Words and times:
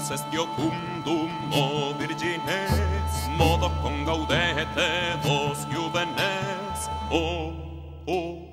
Deus 0.00 0.12
est 0.12 0.32
iocundum 0.32 1.28
o 1.52 1.92
virgines, 2.00 3.12
modo 3.36 3.68
con 3.82 4.04
gaudete 4.08 4.88
vos 5.22 5.58
juvenes, 5.68 6.88
o, 7.12 7.52
o, 8.06 8.48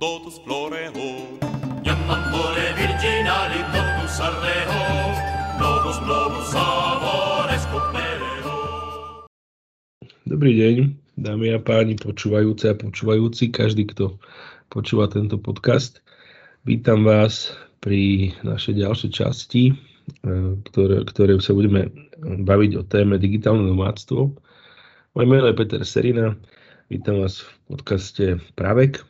totus 0.00 0.42
floreo. 0.42 1.38
Iam 1.86 2.02
amore 2.10 2.74
virginali 2.74 3.62
totus 3.70 4.18
ardeo, 4.18 4.82
novus 5.62 5.98
novus 6.02 6.50
amores 6.58 7.62
copereo. 7.70 8.58
Dobrý 10.26 10.50
deň, 10.58 10.76
dámy 11.14 11.54
a 11.54 11.62
páni, 11.62 11.94
počúvajúce 11.94 12.74
a 12.74 12.74
počúvajúci, 12.74 13.54
každý, 13.54 13.86
kto 13.86 14.18
počúva 14.66 15.06
tento 15.06 15.38
podcast. 15.38 16.02
Vítam 16.66 17.06
vás 17.06 17.54
pri 17.78 18.34
našej 18.42 18.82
ďalšej 18.82 19.10
časti, 19.14 19.78
ktoré, 20.72 21.04
ktoré 21.04 21.32
sa 21.40 21.52
budeme 21.56 21.92
baviť 22.22 22.70
o 22.78 22.82
téme 22.82 23.20
digitálne 23.20 23.64
nomádstvo. 23.64 24.34
Moje 25.14 25.26
meno 25.26 25.46
je 25.48 25.58
Peter 25.58 25.82
Serina, 25.84 26.36
vítam 26.88 27.20
vás 27.22 27.42
v 27.42 27.48
podcaste 27.72 28.24
Pravek 28.56 29.02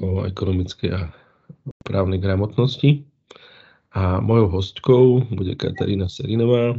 o 0.00 0.24
ekonomickej 0.24 0.90
a 0.92 1.00
právnej 1.84 2.20
gramotnosti. 2.20 3.04
A 3.96 4.20
mojou 4.20 4.60
hostkou 4.60 5.04
bude 5.32 5.56
Katarína 5.56 6.12
Serinová, 6.12 6.76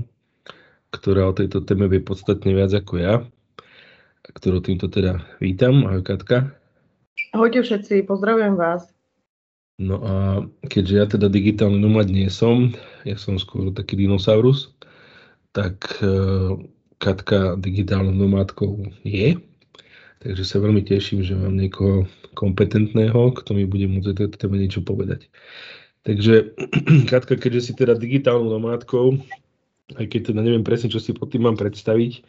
ktorá 0.94 1.30
o 1.30 1.38
tejto 1.38 1.66
téme 1.66 1.90
vie 1.90 1.98
podstatne 1.98 2.54
viac 2.54 2.70
ako 2.78 2.94
ja, 3.02 3.26
ktorú 4.22 4.62
týmto 4.62 4.86
teda 4.86 5.26
vítam. 5.42 5.82
Ahoj 5.90 6.06
Katka. 6.06 6.54
Ahojte 7.34 7.66
všetci, 7.66 8.06
pozdravujem 8.06 8.54
vás. 8.54 8.97
No 9.78 10.02
a 10.02 10.14
keďže 10.74 10.94
ja 10.98 11.06
teda 11.06 11.30
digitálny 11.30 11.78
nomad 11.78 12.10
nie 12.10 12.26
som, 12.34 12.74
ja 13.06 13.14
som 13.14 13.38
skôr 13.38 13.70
taký 13.70 13.94
dinosaurus, 13.94 14.74
tak 15.54 16.02
uh, 16.02 16.58
Katka 16.98 17.62
digitálnou 17.62 18.10
nomádkou 18.10 19.06
je. 19.06 19.38
Takže 20.18 20.44
sa 20.50 20.58
veľmi 20.58 20.82
teším, 20.82 21.22
že 21.22 21.38
mám 21.38 21.54
niekoho 21.54 22.10
kompetentného, 22.34 23.38
kto 23.38 23.54
mi 23.54 23.70
bude 23.70 23.86
môcť 23.86 24.18
o 24.18 24.34
téme 24.34 24.58
niečo 24.58 24.82
povedať. 24.82 25.30
Takže 26.02 26.58
Katka, 27.12 27.38
keďže 27.38 27.70
si 27.70 27.72
teda 27.78 27.94
digitálnou 27.94 28.58
nomádkou, 28.58 29.14
aj 29.94 30.06
keď 30.10 30.34
teda 30.34 30.42
neviem 30.42 30.66
presne, 30.66 30.90
čo 30.90 30.98
si 30.98 31.14
pod 31.14 31.30
tým 31.30 31.46
mám 31.46 31.58
predstaviť, 31.58 32.26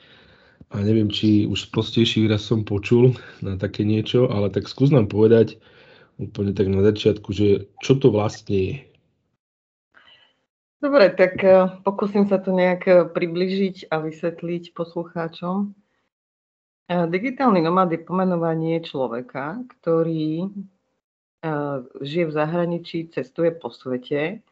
a 0.68 0.84
neviem, 0.84 1.08
či 1.08 1.48
už 1.48 1.72
prostejší 1.72 2.28
výraz 2.28 2.44
som 2.44 2.60
počul 2.60 3.16
na 3.40 3.56
také 3.56 3.88
niečo, 3.88 4.28
ale 4.28 4.52
tak 4.52 4.68
skús 4.68 4.92
nám 4.92 5.08
povedať, 5.08 5.56
úplne 6.18 6.52
tak 6.52 6.66
na 6.66 6.82
začiatku, 6.82 7.30
že 7.30 7.70
čo 7.78 7.94
to 7.94 8.10
vlastne 8.10 8.58
je? 8.58 8.76
Dobre, 10.78 11.10
tak 11.10 11.42
eh, 11.42 11.66
pokúsim 11.82 12.30
sa 12.30 12.38
to 12.38 12.54
nejak 12.54 12.82
eh, 12.86 13.02
približiť 13.02 13.90
a 13.90 13.98
vysvetliť 13.98 14.78
poslucháčom. 14.78 15.74
Eh, 16.86 17.06
digitálny 17.10 17.58
nomad 17.58 17.90
je 17.90 17.98
pomenovanie 18.02 18.78
človeka, 18.82 19.62
ktorý 19.78 20.50
žije 22.02 22.24
v 22.26 22.34
zahraničí, 22.34 23.14
cestuje 23.14 23.54
po 23.54 23.70
svete 23.70 24.42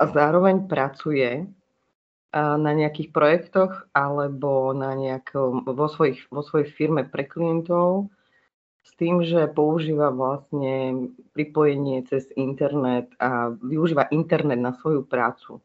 a 0.00 0.02
zároveň 0.08 0.64
pracuje 0.64 1.44
na 2.32 2.72
nejakých 2.72 3.12
projektoch 3.12 3.84
alebo 3.92 4.72
na 4.72 4.96
nejakom, 4.96 5.60
vo, 5.68 5.86
svojich, 5.92 6.24
vo 6.32 6.40
svojej 6.40 6.72
firme 6.72 7.04
pre 7.04 7.28
klientov 7.28 8.08
s 8.82 8.90
tým, 8.98 9.22
že 9.22 9.46
používa 9.46 10.10
vlastne 10.10 11.06
pripojenie 11.32 12.02
cez 12.10 12.26
internet 12.34 13.14
a 13.22 13.54
využíva 13.54 14.10
internet 14.10 14.58
na 14.58 14.74
svoju 14.74 15.06
prácu. 15.06 15.62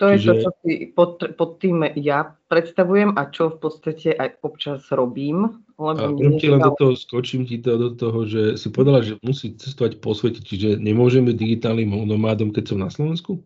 To 0.00 0.10
Čiže... 0.10 0.16
je 0.16 0.26
to, 0.26 0.34
čo 0.34 0.50
si 0.64 0.72
pod, 0.90 1.12
pod 1.36 1.50
tým 1.60 1.84
ja 2.00 2.34
predstavujem 2.48 3.14
a 3.14 3.28
čo 3.28 3.54
v 3.54 3.58
podstate 3.60 4.16
aj 4.16 4.40
občas 4.42 4.88
robím. 4.90 5.62
Lebo 5.76 6.18
a 6.18 6.40
ti 6.40 6.48
len 6.48 6.58
do 6.58 6.72
toho, 6.74 6.96
skočím 6.96 7.44
ti 7.44 7.60
to 7.60 7.76
do 7.76 7.90
toho, 7.94 8.24
že 8.24 8.56
si 8.56 8.72
povedala, 8.72 9.04
že 9.04 9.20
musí 9.22 9.52
cestovať 9.54 10.00
po 10.00 10.16
svete, 10.16 10.40
čiže 10.42 10.80
nemôžem 10.80 11.28
byť 11.28 11.36
digitálnym 11.36 11.92
nomádom, 12.08 12.50
keď 12.50 12.74
som 12.74 12.78
na 12.80 12.90
Slovensku? 12.90 13.44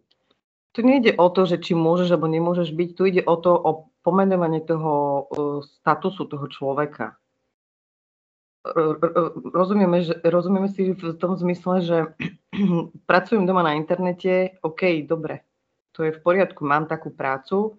Tu 0.72 0.80
nejde 0.84 1.18
o 1.18 1.26
to, 1.32 1.44
že 1.44 1.60
či 1.60 1.72
môžeš 1.72 2.14
alebo 2.14 2.28
nemôžeš 2.30 2.72
byť, 2.72 2.88
tu 2.94 3.02
ide 3.08 3.22
o 3.24 3.36
to, 3.36 3.52
o 3.52 3.90
pomenovanie 4.00 4.62
toho 4.62 5.26
uh, 5.26 5.60
statusu 5.64 6.28
toho 6.30 6.46
človeka 6.46 7.16
rozumieme, 9.54 10.02
že, 10.02 10.14
rozumieme 10.24 10.68
si 10.72 10.92
v 10.92 11.14
tom 11.16 11.36
zmysle, 11.38 11.74
že 11.84 11.98
pracujem 13.10 13.46
doma 13.46 13.62
na 13.62 13.78
internete, 13.78 14.58
OK, 14.62 15.06
dobre, 15.06 15.46
to 15.94 16.04
je 16.04 16.12
v 16.12 16.22
poriadku, 16.22 16.66
mám 16.66 16.90
takú 16.90 17.14
prácu, 17.14 17.78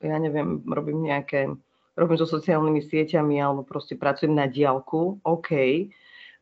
ja 0.00 0.16
neviem, 0.16 0.64
robím 0.64 1.04
nejaké, 1.04 1.52
robím 1.94 2.16
so 2.16 2.26
sociálnymi 2.26 2.80
sieťami 2.80 3.36
alebo 3.38 3.62
proste 3.62 3.94
pracujem 3.94 4.32
na 4.32 4.48
diálku, 4.48 5.20
OK, 5.22 5.50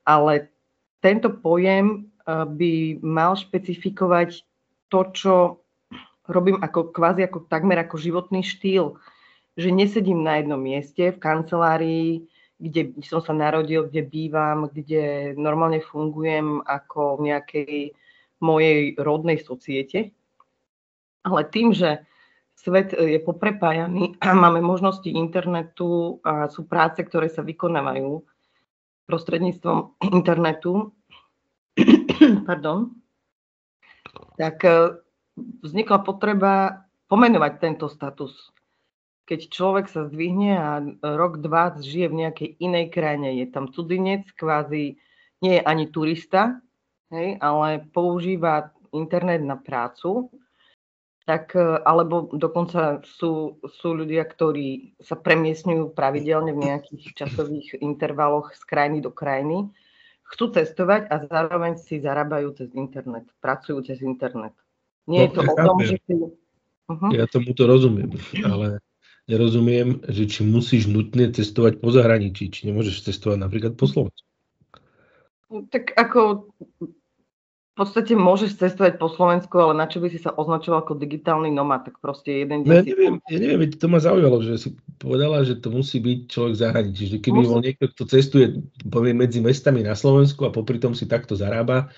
ale 0.07 0.33
tento 1.03 1.29
pojem 1.31 2.07
eh, 2.25 2.47
by 2.47 3.03
mal 3.03 3.35
špecifikovať 3.35 4.43
to, 4.89 5.01
čo 5.13 5.35
robím 6.29 6.61
ako 6.61 6.93
kvázi 6.93 7.25
ako 7.25 7.49
takmer 7.49 7.81
ako 7.81 7.97
životný 7.97 8.45
štýl, 8.45 9.01
že 9.59 9.75
nesedím 9.75 10.23
na 10.23 10.39
jednom 10.39 10.61
mieste 10.61 11.11
v 11.11 11.19
kancelárii, 11.19 12.29
kde 12.59 12.99
som 13.07 13.23
sa 13.23 13.31
narodil, 13.31 13.87
kde 13.87 14.03
bývam, 14.03 14.67
kde 14.67 15.33
normálne 15.39 15.79
fungujem 15.79 16.59
ako 16.67 17.23
v 17.23 17.31
nejakej 17.31 17.77
mojej 18.43 18.99
rodnej 18.99 19.39
societe. 19.39 20.11
Ale 21.23 21.47
tým, 21.47 21.71
že 21.71 22.03
svet 22.59 22.95
je 22.95 23.23
poprepájaný 23.23 24.19
a 24.19 24.35
máme 24.35 24.59
možnosti 24.59 25.07
internetu 25.07 26.19
a 26.27 26.51
sú 26.51 26.67
práce, 26.67 26.99
ktoré 27.07 27.31
sa 27.31 27.47
vykonávajú 27.47 28.27
prostredníctvom 29.07 30.03
internetu, 30.11 30.93
pardon, 32.49 32.93
tak 34.37 34.67
e, 34.67 35.01
vznikla 35.63 35.99
potreba 36.03 36.85
pomenovať 37.09 37.53
tento 37.63 37.87
status 37.89 38.53
keď 39.29 39.53
človek 39.53 39.87
sa 39.93 40.09
zdvihne 40.09 40.57
a 40.57 40.81
rok, 41.05 41.45
dva 41.45 41.77
žije 41.77 42.09
v 42.09 42.19
nejakej 42.25 42.49
inej 42.65 42.89
krajine, 42.89 43.37
je 43.37 43.47
tam 43.53 43.69
cudzinec, 43.69 44.25
kvázi 44.33 44.97
nie 45.45 45.55
je 45.61 45.63
ani 45.63 45.85
turista, 45.93 46.65
hej, 47.13 47.37
ale 47.45 47.85
používa 47.93 48.73
internet 48.97 49.45
na 49.45 49.61
prácu, 49.61 50.33
tak, 51.29 51.53
e, 51.53 51.85
alebo 51.85 52.33
dokonca 52.33 53.05
sú, 53.05 53.61
sú 53.69 53.89
ľudia, 53.93 54.25
ktorí 54.25 54.97
sa 55.05 55.13
premiesňujú 55.13 55.93
pravidelne 55.93 56.57
v 56.57 56.73
nejakých 56.73 57.13
časových 57.13 57.85
intervaloch 57.85 58.57
z 58.57 58.65
krajiny 58.65 59.05
do 59.05 59.13
krajiny, 59.13 59.69
chcú 60.33 60.57
cestovať 60.57 61.05
a 61.13 61.29
zároveň 61.29 61.77
si 61.77 62.01
zarábajú 62.01 62.57
cez 62.57 62.73
internet, 62.73 63.29
pracujú 63.45 63.85
cez 63.85 64.01
internet. 64.01 64.57
Nie 65.05 65.25
no, 65.25 65.25
je 65.29 65.31
to 65.37 65.41
o 65.45 65.55
tom, 65.57 65.77
že 65.85 65.97
si... 66.09 66.17
Uh-huh. 66.89 67.13
Ja 67.13 67.29
tomu 67.29 67.53
to 67.53 67.69
rozumiem, 67.69 68.17
ale 68.49 68.81
nerozumiem, 69.29 70.01
že 70.09 70.25
či 70.25 70.41
musíš 70.43 70.89
nutne 70.89 71.29
cestovať 71.29 71.85
po 71.85 71.93
zahraničí, 71.93 72.49
či 72.49 72.73
nemôžeš 72.73 73.05
cestovať 73.13 73.39
napríklad 73.45 73.73
po 73.77 73.85
Slovensku. 73.85 74.25
Tak 75.69 75.97
ako 75.97 76.49
v 77.79 77.87
podstate 77.87 78.19
môžeš 78.19 78.59
cestovať 78.59 78.99
po 78.99 79.07
Slovensku, 79.07 79.55
ale 79.55 79.79
na 79.79 79.87
čo 79.87 80.03
by 80.03 80.11
si 80.11 80.19
sa 80.19 80.35
označoval 80.35 80.83
ako 80.83 80.99
digitálny 80.99 81.55
nomad, 81.55 81.87
tak 81.87 82.03
proste 82.03 82.43
jeden 82.43 82.67
deň... 82.67 82.69
No, 82.69 82.75
ja 82.75 82.83
neviem, 82.83 83.15
ja 83.31 83.39
neviem, 83.39 83.71
to 83.71 83.87
ma 83.87 84.03
zaujalo, 84.03 84.43
že 84.43 84.59
si 84.59 84.69
povedala, 84.99 85.47
že 85.47 85.61
to 85.63 85.71
musí 85.71 86.03
byť 86.03 86.19
človek 86.27 86.53
v 86.59 86.63
zahraničí, 86.67 87.05
že 87.07 87.19
keby 87.23 87.39
musí... 87.39 87.49
bol 87.55 87.61
niekto, 87.63 87.87
kto 87.95 88.03
cestuje 88.11 88.47
poviem, 88.91 89.23
medzi 89.23 89.39
mestami 89.39 89.87
na 89.87 89.95
Slovensku 89.95 90.43
a 90.43 90.51
popri 90.51 90.83
tom 90.83 90.99
si 90.99 91.07
takto 91.07 91.39
zarába, 91.39 91.95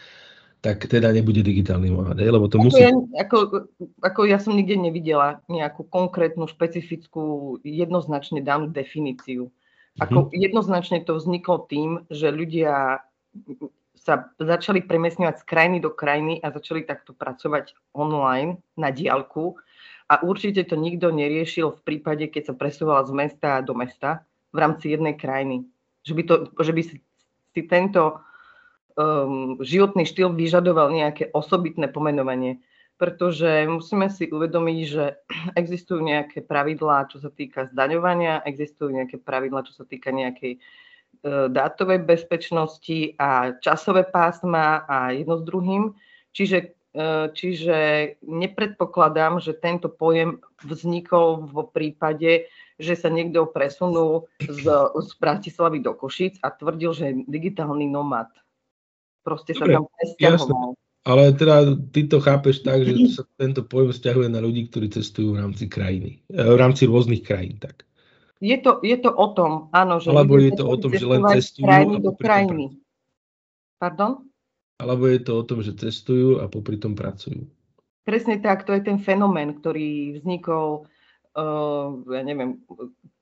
tak 0.60 0.84
teda 0.92 1.08
nebude 1.08 1.40
digitálny 1.40 1.88
mohad, 1.88 2.20
lebo 2.20 2.44
to 2.44 2.60
musí... 2.60 2.84
Ja, 2.84 2.92
ako, 3.16 3.68
ako 4.04 4.20
ja 4.28 4.36
som 4.36 4.52
nikde 4.52 4.76
nevidela 4.76 5.40
nejakú 5.48 5.88
konkrétnu, 5.88 6.44
špecifickú, 6.44 7.56
jednoznačne 7.64 8.44
danú 8.44 8.68
definíciu. 8.68 9.48
Ako 9.98 10.28
mm-hmm. 10.28 10.36
jednoznačne 10.36 10.98
to 11.02 11.16
vzniklo 11.16 11.64
tým, 11.64 12.04
že 12.12 12.28
ľudia 12.28 13.00
sa 13.96 14.32
začali 14.36 14.84
premiesňovať 14.84 15.40
z 15.40 15.48
krajiny 15.48 15.78
do 15.80 15.92
krajiny 15.92 16.40
a 16.44 16.52
začali 16.52 16.84
takto 16.84 17.16
pracovať 17.16 17.76
online 17.96 18.60
na 18.76 18.92
diálku. 18.92 19.56
A 20.12 20.20
určite 20.20 20.64
to 20.68 20.76
nikto 20.76 21.08
neriešil 21.08 21.72
v 21.72 21.84
prípade, 21.84 22.28
keď 22.28 22.52
sa 22.52 22.54
presúvala 22.56 23.04
z 23.08 23.12
mesta 23.16 23.64
do 23.64 23.72
mesta 23.72 24.24
v 24.52 24.58
rámci 24.60 24.92
jednej 24.92 25.16
krajiny. 25.16 25.64
Že 26.04 26.12
by, 26.16 26.22
to, 26.26 26.34
že 26.64 26.72
by 26.72 26.82
si 26.84 27.60
tento 27.68 28.24
um, 28.96 29.58
životný 29.60 30.06
štýl 30.06 30.34
vyžadoval 30.34 30.90
nejaké 30.90 31.30
osobitné 31.34 31.90
pomenovanie. 31.90 32.62
Pretože 33.00 33.64
musíme 33.64 34.12
si 34.12 34.28
uvedomiť, 34.28 34.78
že 34.86 35.04
existujú 35.60 36.00
nejaké 36.02 36.44
pravidlá, 36.44 37.10
čo 37.10 37.22
sa 37.22 37.30
týka 37.32 37.70
zdaňovania, 37.70 38.44
existujú 38.46 38.94
nejaké 38.94 39.18
pravidlá, 39.20 39.66
čo 39.66 39.72
sa 39.72 39.84
týka 39.84 40.10
nejakej 40.10 40.58
uh, 40.58 41.46
dátovej 41.52 42.02
bezpečnosti 42.06 43.14
a 43.18 43.56
časové 43.58 44.06
pásma 44.08 44.86
a 44.88 45.12
jedno 45.12 45.38
s 45.38 45.44
druhým. 45.44 45.94
Čiže 46.30 46.78
čiže 47.34 47.78
nepredpokladám, 48.26 49.38
že 49.38 49.54
tento 49.54 49.86
pojem 49.86 50.42
vznikol 50.66 51.46
v 51.46 51.56
prípade, 51.70 52.50
že 52.80 52.94
sa 52.98 53.12
niekto 53.12 53.46
presunul 53.46 54.26
z, 54.42 54.64
z 54.88 55.10
Bratislavy 55.20 55.84
do 55.84 55.94
Košic 55.94 56.42
a 56.42 56.50
tvrdil, 56.50 56.90
že 56.96 57.04
je 57.12 57.14
digitálny 57.28 57.86
nomad. 57.86 58.26
Proste 59.20 59.52
Dobre, 59.52 59.60
sa 59.60 59.76
tam 59.76 59.84
presťahoval. 59.92 60.72
Ale 61.00 61.32
teda 61.32 61.56
ty 61.96 62.04
to 62.04 62.20
chápeš 62.20 62.60
tak, 62.60 62.84
že 62.84 62.92
sa 63.16 63.24
tento 63.40 63.64
pojem 63.64 63.88
vzťahuje 63.88 64.28
na 64.28 64.40
ľudí, 64.44 64.68
ktorí 64.68 64.92
cestujú 64.92 65.32
v 65.32 65.40
rámci 65.40 65.64
krajiny, 65.64 66.20
eh, 66.28 66.44
v 66.44 66.58
rámci 66.60 66.84
rôznych 66.84 67.24
krajín, 67.24 67.56
tak. 67.56 67.88
Je 68.40 68.56
to, 68.56 68.80
je 68.80 68.96
to 68.96 69.12
o 69.12 69.26
tom, 69.36 69.68
áno, 69.72 70.00
že... 70.00 70.08
Alebo 70.08 70.40
je 70.40 70.52
to 70.56 70.64
o 70.64 70.76
tom, 70.80 70.96
že 70.96 71.04
len 71.04 71.20
cestujú 71.28 71.68
krajiny 71.68 71.94
a 71.96 72.00
do 72.00 72.12
krajiny. 72.16 72.64
Pardon? 73.76 74.24
Alebo 74.80 75.04
je 75.12 75.20
to 75.20 75.32
o 75.36 75.42
tom, 75.44 75.60
že 75.60 75.76
cestujú 75.76 76.40
a 76.40 76.48
popri 76.48 76.80
tom 76.80 76.96
pracujú. 76.96 77.44
Presne 78.08 78.40
tak, 78.40 78.64
to 78.64 78.72
je 78.72 78.80
ten 78.80 78.96
fenomén, 78.96 79.52
ktorý 79.60 80.16
vznikol, 80.16 80.88
uh, 81.36 81.86
ja 82.08 82.22
neviem, 82.24 82.64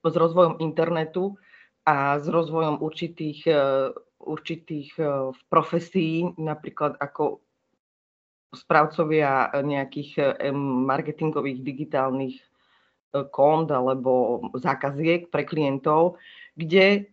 s 0.07 0.15
rozvojom 0.15 0.63
internetu 0.63 1.35
a 1.83 2.23
s 2.23 2.31
rozvojom 2.31 2.79
určitých, 2.79 3.43
uh, 3.51 3.91
určitých 4.21 4.99
uh, 4.99 5.31
profesí, 5.51 6.27
napríklad 6.37 6.99
ako 6.99 7.43
správcovia 8.49 9.53
nejakých 9.61 10.41
marketingových 10.89 11.61
digitálnych 11.61 12.41
kont 13.29 13.69
alebo 13.69 14.41
zákaziek 14.57 15.29
pre 15.29 15.45
klientov, 15.45 16.17
kde 16.57 17.13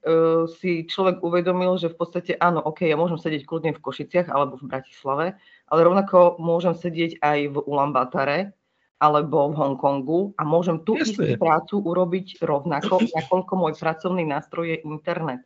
si 0.55 0.87
človek 0.87 1.19
uvedomil, 1.19 1.75
že 1.75 1.91
v 1.91 1.99
podstate 1.99 2.31
áno, 2.39 2.63
ok, 2.63 2.87
ja 2.87 2.95
môžem 2.95 3.19
sedieť 3.19 3.43
kľudne 3.43 3.75
v 3.75 3.83
Košiciach 3.83 4.31
alebo 4.31 4.55
v 4.63 4.71
Bratislave, 4.71 5.35
ale 5.67 5.79
rovnako 5.83 6.39
môžem 6.39 6.71
sedieť 6.71 7.19
aj 7.19 7.39
v 7.51 7.57
Ulaanbátare 7.67 8.55
alebo 9.03 9.51
v 9.51 9.59
Hongkongu 9.59 10.39
a 10.39 10.47
môžem 10.47 10.79
tú 10.87 10.95
istú 10.95 11.27
prácu 11.35 11.83
urobiť 11.83 12.39
rovnako, 12.39 13.11
nakoľko 13.11 13.53
môj 13.59 13.75
pracovný 13.75 14.23
nástroj 14.23 14.71
je 14.71 14.77
internet. 14.87 15.43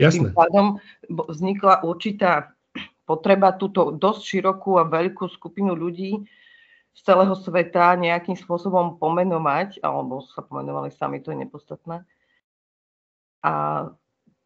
Jasne. 0.00 0.30
Tým 0.30 0.36
pádom 0.36 0.66
vznikla 1.08 1.84
určitá 1.84 2.54
potreba 3.04 3.52
túto 3.56 3.92
dosť 3.92 4.22
širokú 4.22 4.80
a 4.80 4.88
veľkú 4.88 5.28
skupinu 5.28 5.74
ľudí 5.76 6.22
z 6.92 7.00
celého 7.00 7.32
sveta 7.36 7.96
nejakým 7.96 8.36
spôsobom 8.36 9.00
pomenovať, 9.00 9.80
alebo 9.80 10.20
sa 10.22 10.44
pomenovali 10.44 10.92
sami, 10.92 11.24
to 11.24 11.32
je 11.32 11.44
nepodstatné. 11.44 12.04
A 13.42 13.52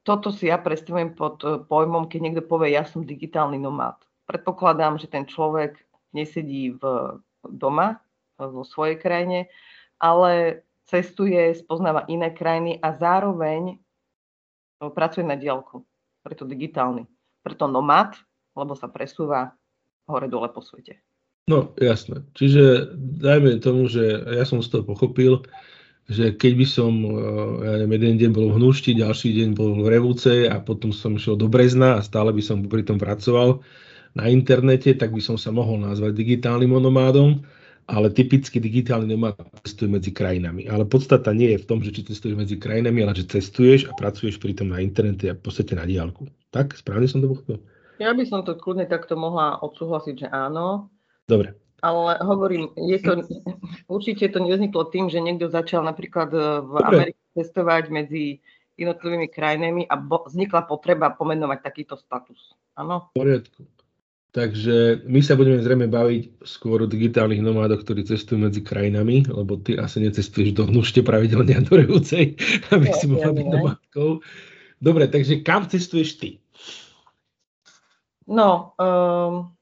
toto 0.07 0.31
si 0.31 0.47
ja 0.47 0.57
predstavujem 0.57 1.19
pod 1.19 1.43
eh, 1.43 1.59
pojmom, 1.61 2.07
keď 2.07 2.21
niekto 2.23 2.43
povie, 2.47 2.79
ja 2.79 2.87
som 2.87 3.03
digitálny 3.03 3.59
nomád. 3.59 3.99
Predpokladám, 4.31 4.99
že 4.99 5.11
ten 5.11 5.27
človek 5.27 5.79
nesedí 6.15 6.75
v 6.79 6.83
doma, 7.47 8.03
vo 8.37 8.63
svojej 8.69 9.01
krajine, 9.01 9.49
ale 9.97 10.63
cestuje, 10.87 11.57
spoznáva 11.57 12.05
iné 12.07 12.31
krajiny 12.31 12.79
a 12.79 12.95
zároveň 12.95 13.81
pracuje 14.79 15.25
na 15.25 15.37
diálku. 15.39 15.85
Preto 16.21 16.45
digitálny. 16.45 17.07
Preto 17.41 17.71
nomád, 17.71 18.19
lebo 18.59 18.75
sa 18.75 18.91
presúva 18.91 19.55
hore-dole 20.11 20.51
po 20.51 20.63
svete. 20.63 21.03
No, 21.47 21.71
jasné. 21.79 22.27
Čiže 22.35 22.91
dajme 23.23 23.63
tomu, 23.63 23.87
že 23.87 24.03
ja 24.35 24.43
som 24.43 24.59
z 24.59 24.69
toho 24.75 24.83
pochopil, 24.83 25.47
že 26.11 26.35
keď 26.35 26.53
by 26.59 26.67
som, 26.67 26.93
eh, 27.03 27.15
ja 27.63 27.73
neviem, 27.83 28.03
jeden 28.03 28.17
deň 28.19 28.31
bol 28.35 28.47
v 28.51 28.57
Hnušti, 28.59 28.99
ďalší 28.99 29.31
deň 29.43 29.49
bol 29.55 29.79
v 29.79 29.91
Revúce 29.91 30.51
a 30.51 30.59
potom 30.59 30.91
som 30.91 31.15
šiel 31.15 31.39
do 31.39 31.47
Brezna 31.47 31.99
a 31.99 32.05
stále 32.05 32.35
by 32.35 32.43
som 32.43 32.67
pri 32.67 32.83
tom 32.83 32.99
pracoval 32.99 33.63
na 34.19 34.27
internete, 34.27 34.95
tak 34.99 35.15
by 35.15 35.23
som 35.23 35.39
sa 35.39 35.55
mohol 35.55 35.83
nazvať 35.83 36.19
digitálnym 36.19 36.73
nomádom, 36.73 37.43
ale 37.87 38.11
typicky 38.11 38.59
digitálny 38.59 39.15
nomád 39.15 39.39
cestuje 39.63 39.87
medzi 39.87 40.11
krajinami. 40.11 40.67
Ale 40.67 40.83
podstata 40.83 41.31
nie 41.31 41.55
je 41.55 41.63
v 41.63 41.69
tom, 41.71 41.79
že 41.79 41.95
či 41.95 42.03
cestuješ 42.03 42.35
medzi 42.35 42.59
krajinami, 42.59 43.07
ale 43.07 43.15
že 43.15 43.31
cestuješ 43.31 43.87
a 43.87 43.95
pracuješ 43.95 44.43
pri 44.43 44.59
tom 44.59 44.75
na 44.75 44.83
internete 44.83 45.31
a 45.31 45.39
v 45.39 45.43
podstate 45.43 45.79
na 45.79 45.87
diálku. 45.87 46.27
Tak? 46.51 46.75
Správne 46.75 47.07
som 47.07 47.23
to 47.23 47.31
pochopil? 47.31 47.63
Ja 48.03 48.11
by 48.13 48.27
som 48.27 48.43
to 48.43 48.59
kľudne 48.59 48.91
takto 48.91 49.15
mohla 49.15 49.63
odsúhlasiť, 49.63 50.27
že 50.27 50.29
áno. 50.29 50.91
Dobre. 51.31 51.55
Ale 51.81 52.19
hovorím, 52.27 52.75
je 52.75 52.99
to, 52.99 53.23
určite 53.87 54.35
to 54.35 54.43
nevzniklo 54.43 54.91
tým, 54.91 55.07
že 55.07 55.23
niekto 55.23 55.47
začal 55.47 55.87
napríklad 55.87 56.29
e, 56.35 56.41
v 56.67 56.73
Dobre. 56.75 56.91
Amerike 56.91 57.23
cestovať 57.39 57.85
medzi 57.95 58.43
jednotlivými 58.77 59.31
krajinami 59.31 59.83
a 59.87 59.95
bo, 59.95 60.27
vznikla 60.27 60.67
potreba 60.67 61.15
pomenovať 61.15 61.59
takýto 61.63 61.95
status. 61.97 62.53
Áno? 62.75 63.15
V 63.15 63.23
poriadku. 63.23 63.65
Takže 64.37 65.09
my 65.09 65.25
sa 65.25 65.33
budeme 65.33 65.65
zrejme 65.65 65.89
baviť 65.89 66.45
skôr 66.45 66.85
o 66.85 66.91
digitálnych 66.91 67.41
nomádoch, 67.41 67.81
ktorí 67.89 68.05
cestujú 68.05 68.45
medzi 68.45 68.61
krajinami, 68.61 69.25
lebo 69.25 69.57
ty 69.57 69.81
asi 69.81 70.05
necestuješ 70.05 70.53
do 70.53 70.69
hnušte 70.69 71.01
pravidelne 71.01 71.57
a 71.57 71.65
do 71.65 71.73
Revúcej, 71.73 72.37
aby 72.77 72.93
si 72.93 73.09
mohla 73.09 73.33
byť 73.33 73.47
nomádkou. 73.49 74.21
Dobre, 74.77 75.09
takže 75.09 75.41
kam 75.41 75.65
cestuješ 75.65 76.21
ty? 76.21 76.31
No, 78.29 78.77
um, 78.77 79.57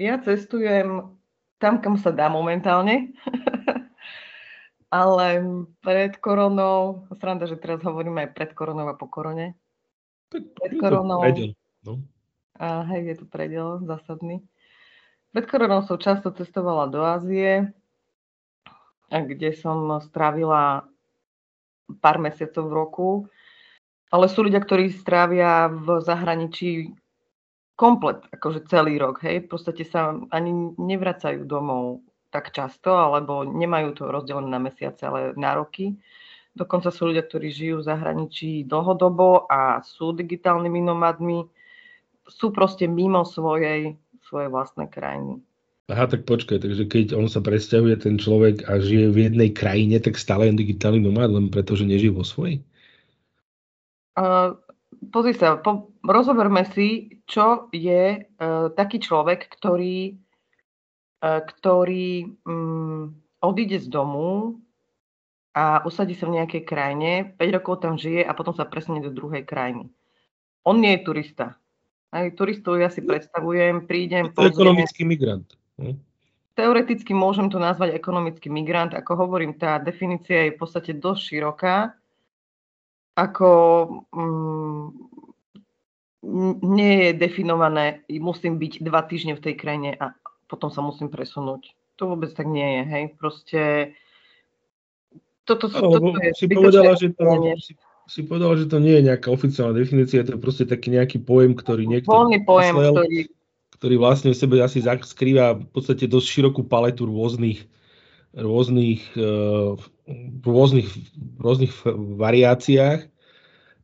ja 0.00 0.16
cestujem 0.16 1.12
tam, 1.60 1.84
kam 1.84 2.00
sa 2.00 2.08
dá 2.08 2.32
momentálne. 2.32 3.12
Ale 4.88 5.44
pred 5.84 6.16
koronou, 6.16 7.04
sranda, 7.20 7.44
že 7.44 7.60
teraz 7.60 7.84
hovoríme 7.84 8.24
aj 8.24 8.30
pred 8.32 8.50
koronou 8.56 8.88
a 8.88 8.96
po 8.96 9.04
korone. 9.04 9.52
Pred 10.32 10.80
koronou. 10.80 11.20
No. 11.84 12.00
A 12.58 12.86
hej, 12.94 13.02
je 13.10 13.16
tu 13.22 13.26
predel 13.26 13.82
zásadný. 13.82 14.42
Pred 15.34 15.46
koronou 15.50 15.82
som 15.82 15.98
často 15.98 16.30
cestovala 16.30 16.86
do 16.86 17.02
Ázie, 17.02 17.74
kde 19.10 19.50
som 19.54 19.98
strávila 19.98 20.86
pár 21.98 22.22
mesiacov 22.22 22.64
v 22.70 22.76
roku. 22.76 23.08
Ale 24.14 24.30
sú 24.30 24.46
ľudia, 24.46 24.62
ktorí 24.62 24.94
strávia 24.94 25.66
v 25.66 25.98
zahraničí 25.98 26.94
komplet, 27.74 28.22
akože 28.30 28.70
celý 28.70 28.94
rok, 29.02 29.18
hej, 29.26 29.42
v 29.42 29.48
podstate 29.50 29.82
sa 29.82 30.14
ani 30.30 30.78
nevracajú 30.78 31.42
domov 31.42 32.06
tak 32.30 32.54
často, 32.54 32.94
alebo 32.94 33.42
nemajú 33.42 33.94
to 33.94 34.10
rozdelené 34.10 34.50
na 34.54 34.62
mesiace, 34.62 35.02
ale 35.06 35.34
na 35.34 35.58
roky. 35.58 35.98
Dokonca 36.54 36.94
sú 36.94 37.10
ľudia, 37.10 37.26
ktorí 37.26 37.50
žijú 37.50 37.82
v 37.82 37.86
zahraničí 37.90 38.62
dlhodobo 38.70 39.50
a 39.50 39.82
sú 39.82 40.14
digitálnymi 40.14 40.80
nomadmi, 40.86 41.46
sú 42.28 42.50
proste 42.50 42.88
mimo 42.88 43.22
svojej, 43.24 43.96
svojej 44.24 44.48
vlastnej 44.48 44.88
krajiny. 44.88 45.40
Aha, 45.92 46.08
tak 46.08 46.24
počkaj, 46.24 46.64
takže 46.64 46.88
keď 46.88 47.06
on 47.12 47.28
sa 47.28 47.44
presťahuje, 47.44 48.08
ten 48.08 48.16
človek 48.16 48.64
a 48.64 48.80
žije 48.80 49.12
v 49.12 49.18
jednej 49.28 49.50
krajine, 49.52 50.00
tak 50.00 50.16
stále 50.16 50.48
je 50.48 50.56
digitálny 50.56 50.96
nomad, 50.96 51.28
len 51.28 51.52
preto, 51.52 51.76
že 51.76 51.84
nežije 51.84 52.08
vo 52.08 52.24
svojej? 52.24 52.64
Uh, 54.16 54.56
pozri 55.12 55.36
sa, 55.36 55.60
po, 55.60 55.92
rozoberme 56.00 56.64
si, 56.72 57.20
čo 57.28 57.68
je 57.68 58.16
uh, 58.16 58.72
taký 58.72 58.96
človek, 58.96 59.44
ktorý, 59.60 60.16
uh, 61.20 61.44
ktorý 61.44 62.32
um, 62.48 63.12
odíde 63.44 63.76
z 63.76 63.92
domu 63.92 64.56
a 65.52 65.84
usadí 65.84 66.16
sa 66.16 66.24
v 66.24 66.40
nejakej 66.40 66.62
krajine, 66.64 67.36
5 67.36 67.56
rokov 67.60 67.84
tam 67.84 68.00
žije 68.00 68.24
a 68.24 68.32
potom 68.32 68.56
sa 68.56 68.64
presunie 68.64 69.04
do 69.04 69.12
druhej 69.12 69.44
krajiny. 69.44 69.92
On 70.64 70.80
nie 70.80 70.96
je 70.96 71.04
turista. 71.04 71.60
Aj 72.14 72.30
turistov 72.38 72.78
ja 72.78 72.86
si 72.86 73.02
predstavujem, 73.02 73.90
prídem... 73.90 74.30
To 74.30 74.46
je 74.46 74.54
ekonomický 74.54 75.02
migrant. 75.02 75.50
Hm? 75.82 75.98
Teoreticky 76.54 77.10
môžem 77.10 77.50
to 77.50 77.58
nazvať 77.58 77.98
ekonomický 77.98 78.46
migrant. 78.46 78.94
Ako 78.94 79.26
hovorím, 79.26 79.58
tá 79.58 79.82
definícia 79.82 80.46
je 80.46 80.54
v 80.54 80.58
podstate 80.62 80.94
dosť 80.94 81.22
široká 81.34 81.98
ako 83.14 83.48
mm, 84.10 84.86
nie 86.66 86.94
je 87.04 87.10
definované, 87.14 88.02
musím 88.10 88.58
byť 88.58 88.82
dva 88.82 89.06
týždne 89.06 89.38
v 89.38 89.44
tej 89.44 89.54
krajine 89.54 89.90
a 89.94 90.14
potom 90.50 90.70
sa 90.70 90.82
musím 90.82 91.08
presunúť. 91.08 91.74
To 92.02 92.10
vôbec 92.10 92.34
tak 92.34 92.50
nie 92.50 92.80
je, 92.80 92.82
hej. 92.90 93.04
Proste 93.14 93.60
toto, 95.46 95.70
no, 95.70 95.94
toto 95.94 96.18
je 96.18 96.32
si 96.34 96.46
povedala, 96.50 96.98
že 96.98 97.14
to, 97.14 97.54
si, 97.60 97.78
si 98.04 98.20
povedala, 98.24 98.56
že 98.60 98.68
to 98.68 98.78
nie 98.80 99.00
je 99.00 99.08
nejaká 99.08 99.32
oficiálna 99.32 99.72
definícia, 99.76 100.24
to 100.24 100.36
je 100.36 100.40
proste 100.40 100.64
taký 100.68 100.92
nejaký 100.92 101.24
pojem, 101.24 101.56
ktorý 101.56 101.88
niekto 101.88 102.12
Voľný 102.12 102.44
pojem, 102.44 102.74
myslel, 102.76 102.94
ktorý... 102.94 103.18
ktorý 103.80 103.94
vlastne 103.96 104.30
v 104.32 104.40
sebe 104.40 104.56
asi 104.60 104.84
skrýva 104.84 105.56
v 105.56 105.68
podstate 105.72 106.04
dosť 106.04 106.26
širokú 106.28 106.68
paletu 106.68 107.08
rôznych 107.08 107.64
rôznych, 108.34 109.14
uh, 109.14 109.78
rôznych, 110.42 110.90
rôznych 111.38 111.72
variáciách. 112.18 113.06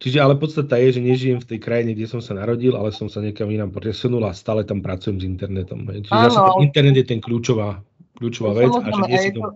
Čiže 0.01 0.19
ale 0.19 0.35
podstata 0.41 0.81
je, 0.81 0.97
že 0.97 1.01
nežijem 1.05 1.39
v 1.45 1.49
tej 1.55 1.59
krajine, 1.61 1.93
kde 1.93 2.09
som 2.09 2.25
sa 2.25 2.33
narodil, 2.33 2.73
ale 2.73 2.89
som 2.89 3.13
sa 3.13 3.21
niekam 3.21 3.53
inám 3.53 3.69
presunul 3.69 4.25
a 4.25 4.33
stále 4.33 4.65
tam 4.65 4.81
pracujem 4.81 5.21
s 5.21 5.25
internetom. 5.29 5.85
Čiže 5.85 6.09
Áno. 6.11 6.25
zase 6.33 6.39
ten 6.41 6.61
internet 6.73 6.97
je 7.05 7.07
ten 7.07 7.21
kľúčová, 7.21 7.85
kľúčová 8.17 8.57
vec. 8.57 8.73
A, 8.73 8.81
že 8.81 9.03
nie 9.07 9.21
si 9.21 9.31
to... 9.37 9.55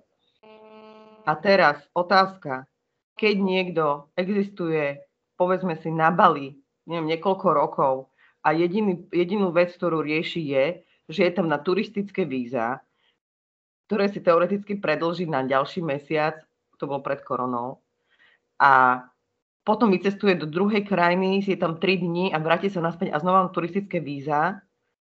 a 1.25 1.33
teraz 1.41 1.81
otázka. 1.97 2.69
Keď 3.15 3.35
niekto 3.39 4.11
existuje, 4.19 4.99
povedzme 5.39 5.79
si, 5.79 5.91
na 5.91 6.11
Bali, 6.11 6.59
neviem, 6.87 7.15
niekoľko 7.15 7.47
rokov 7.55 7.95
a 8.43 8.51
jediný, 8.51 9.07
jedinú 9.15 9.55
vec, 9.55 9.71
ktorú 9.75 10.03
rieši 10.03 10.43
je, 10.43 10.65
že 11.09 11.21
je 11.29 11.33
tam 11.33 11.47
na 11.47 11.63
turistické 11.63 12.27
víza, 12.27 12.83
ktoré 13.87 14.09
si 14.09 14.19
teoreticky 14.25 14.81
predlží 14.81 15.29
na 15.29 15.45
ďalší 15.45 15.85
mesiac, 15.85 16.41
to 16.81 16.91
bolo 16.91 17.05
pred 17.05 17.23
koronou, 17.23 17.85
a 18.59 19.05
potom 19.65 19.89
vycestuje 19.89 20.37
do 20.37 20.45
druhej 20.45 20.85
krajiny, 20.85 21.41
si 21.41 21.57
je 21.57 21.61
tam 21.61 21.81
3 21.81 22.05
dní 22.05 22.25
a 22.35 22.39
vráti 22.43 22.69
sa 22.69 22.85
naspäť 22.85 23.17
a 23.17 23.21
znova 23.23 23.49
má 23.49 23.51
turistické 23.53 23.97
víza 24.01 24.61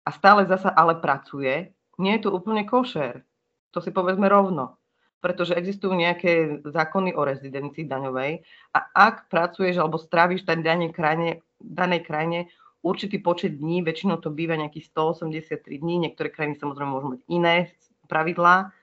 a 0.05 0.09
stále 0.13 0.45
zasa 0.45 0.69
ale 0.69 1.01
pracuje, 1.01 1.73
nie 1.97 2.13
je 2.17 2.21
to 2.25 2.29
úplne 2.33 2.61
košer. 2.65 3.25
To 3.73 3.81
si 3.81 3.89
povedzme 3.89 4.29
rovno. 4.29 4.77
Pretože 5.23 5.55
existujú 5.55 5.95
nejaké 5.95 6.59
zákony 6.67 7.15
o 7.15 7.23
rezidencii 7.23 7.87
daňovej 7.87 8.43
a 8.75 8.79
ak 8.91 9.31
pracuješ 9.31 9.79
alebo 9.79 9.95
stráviš 9.95 10.43
v 10.43 10.59
danej 10.59 10.91
krajine, 10.91 11.39
danej 11.63 12.03
krajine 12.03 12.39
určitý 12.83 13.23
počet 13.23 13.55
dní, 13.55 13.79
väčšinou 13.79 14.19
to 14.19 14.27
býva 14.27 14.59
nejakých 14.59 14.91
183 14.91 15.63
dní, 15.79 16.03
niektoré 16.03 16.27
krajiny 16.27 16.59
samozrejme 16.59 16.91
môžu 16.91 17.07
mať 17.15 17.21
iné 17.31 17.71
pravidlá, 18.11 18.75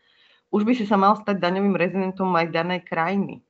už 0.51 0.65
by 0.65 0.73
si 0.75 0.89
sa 0.89 0.97
mal 0.97 1.15
stať 1.21 1.39
daňovým 1.39 1.77
rezidentom 1.77 2.33
aj 2.35 2.51
danej 2.51 2.83
krajiny. 2.89 3.45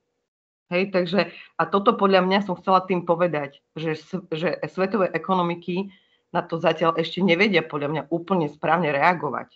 Hej, 0.71 0.95
takže, 0.95 1.35
a 1.59 1.63
toto 1.67 1.99
podľa 1.99 2.23
mňa 2.23 2.47
som 2.47 2.55
chcela 2.55 2.87
tým 2.87 3.03
povedať, 3.03 3.59
že, 3.75 3.99
že 4.31 4.55
svetové 4.71 5.11
ekonomiky 5.11 5.91
na 6.31 6.47
to 6.47 6.63
zatiaľ 6.63 6.95
ešte 6.95 7.19
nevedia 7.27 7.67
podľa 7.67 7.89
mňa 7.91 8.03
úplne 8.15 8.47
správne 8.47 8.95
reagovať. 8.95 9.51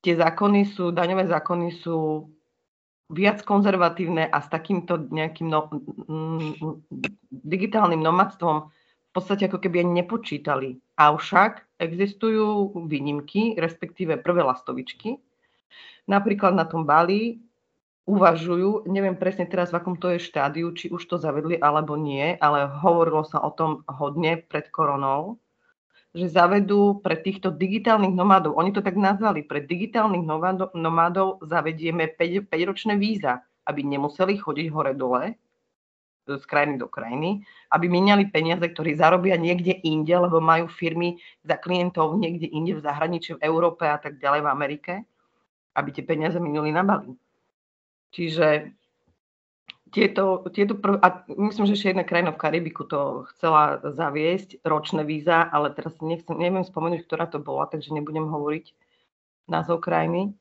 Tie 0.00 0.16
zákony 0.16 0.64
sú, 0.64 0.96
daňové 0.96 1.28
zákony 1.28 1.68
sú 1.84 2.28
viac 3.10 3.42
konzervatívne 3.42 4.30
a 4.30 4.38
s 4.40 4.48
takýmto 4.48 5.10
nejakým 5.10 5.50
no, 5.50 5.68
digitálnym 7.28 8.00
nomadstvom 8.00 8.70
v 9.10 9.12
podstate 9.12 9.50
ako 9.50 9.58
keby 9.58 9.82
ani 9.82 10.06
nepočítali. 10.06 10.78
Avšak 10.94 11.82
existujú 11.82 12.78
výnimky, 12.86 13.58
respektíve 13.58 14.22
prvé 14.22 14.46
lastovičky. 14.46 15.18
Napríklad 16.06 16.54
na 16.54 16.62
tom 16.62 16.86
Bali 16.86 17.42
uvažujú, 18.06 18.86
neviem 18.86 19.18
presne 19.18 19.50
teraz 19.50 19.74
v 19.74 19.82
akom 19.82 19.98
to 19.98 20.14
je 20.14 20.22
štádiu, 20.22 20.70
či 20.74 20.94
už 20.94 21.02
to 21.10 21.18
zavedli 21.18 21.58
alebo 21.58 21.98
nie, 21.98 22.38
ale 22.38 22.70
hovorilo 22.70 23.26
sa 23.26 23.42
o 23.42 23.50
tom 23.50 23.82
hodne 23.90 24.38
pred 24.46 24.70
koronou, 24.70 25.42
že 26.10 26.26
zavedú 26.26 26.98
pre 26.98 27.14
týchto 27.14 27.54
digitálnych 27.54 28.10
nomádov, 28.10 28.58
oni 28.58 28.74
to 28.74 28.82
tak 28.82 28.98
nazvali, 28.98 29.46
pre 29.46 29.62
digitálnych 29.62 30.26
nomádov 30.74 31.38
zavedieme 31.46 32.10
5, 32.10 32.50
5-ročné 32.50 32.98
víza, 32.98 33.46
aby 33.62 33.86
nemuseli 33.86 34.34
chodiť 34.42 34.66
hore-dole 34.74 35.38
z 36.30 36.44
krajiny 36.46 36.78
do 36.78 36.86
krajiny, 36.86 37.42
aby 37.74 37.90
miniali 37.90 38.30
peniaze, 38.30 38.62
ktorí 38.62 38.94
zarobia 38.94 39.34
niekde 39.34 39.82
inde, 39.82 40.14
lebo 40.14 40.38
majú 40.38 40.70
firmy 40.70 41.18
za 41.42 41.58
klientov 41.58 42.18
niekde 42.18 42.46
inde 42.46 42.78
v 42.78 42.84
zahraničí, 42.86 43.34
v 43.34 43.42
Európe 43.42 43.86
a 43.86 43.98
tak 43.98 44.22
ďalej 44.22 44.46
v 44.46 44.52
Amerike, 44.52 44.92
aby 45.74 45.88
tie 45.90 46.06
peniaze 46.06 46.38
minuli 46.38 46.70
na 46.70 46.86
Bali. 46.86 47.14
Čiže 48.10 48.74
tieto, 49.90 50.46
tieto 50.50 50.74
prv, 50.78 50.98
a 51.02 51.22
myslím, 51.28 51.66
že 51.66 51.74
ešte 51.76 51.90
jedna 51.92 52.06
krajina 52.06 52.30
v 52.32 52.40
Karibiku 52.40 52.86
to 52.86 53.26
chcela 53.34 53.82
zaviesť, 53.82 54.62
ročné 54.62 55.02
víza, 55.02 55.46
ale 55.50 55.74
teraz 55.74 55.98
nechcem, 56.00 56.38
neviem 56.38 56.64
spomenúť, 56.64 57.06
ktorá 57.06 57.26
to 57.28 57.42
bola, 57.42 57.66
takže 57.66 57.94
nebudem 57.94 58.26
hovoriť 58.26 58.72
názov 59.50 59.82
krajiny. 59.82 60.32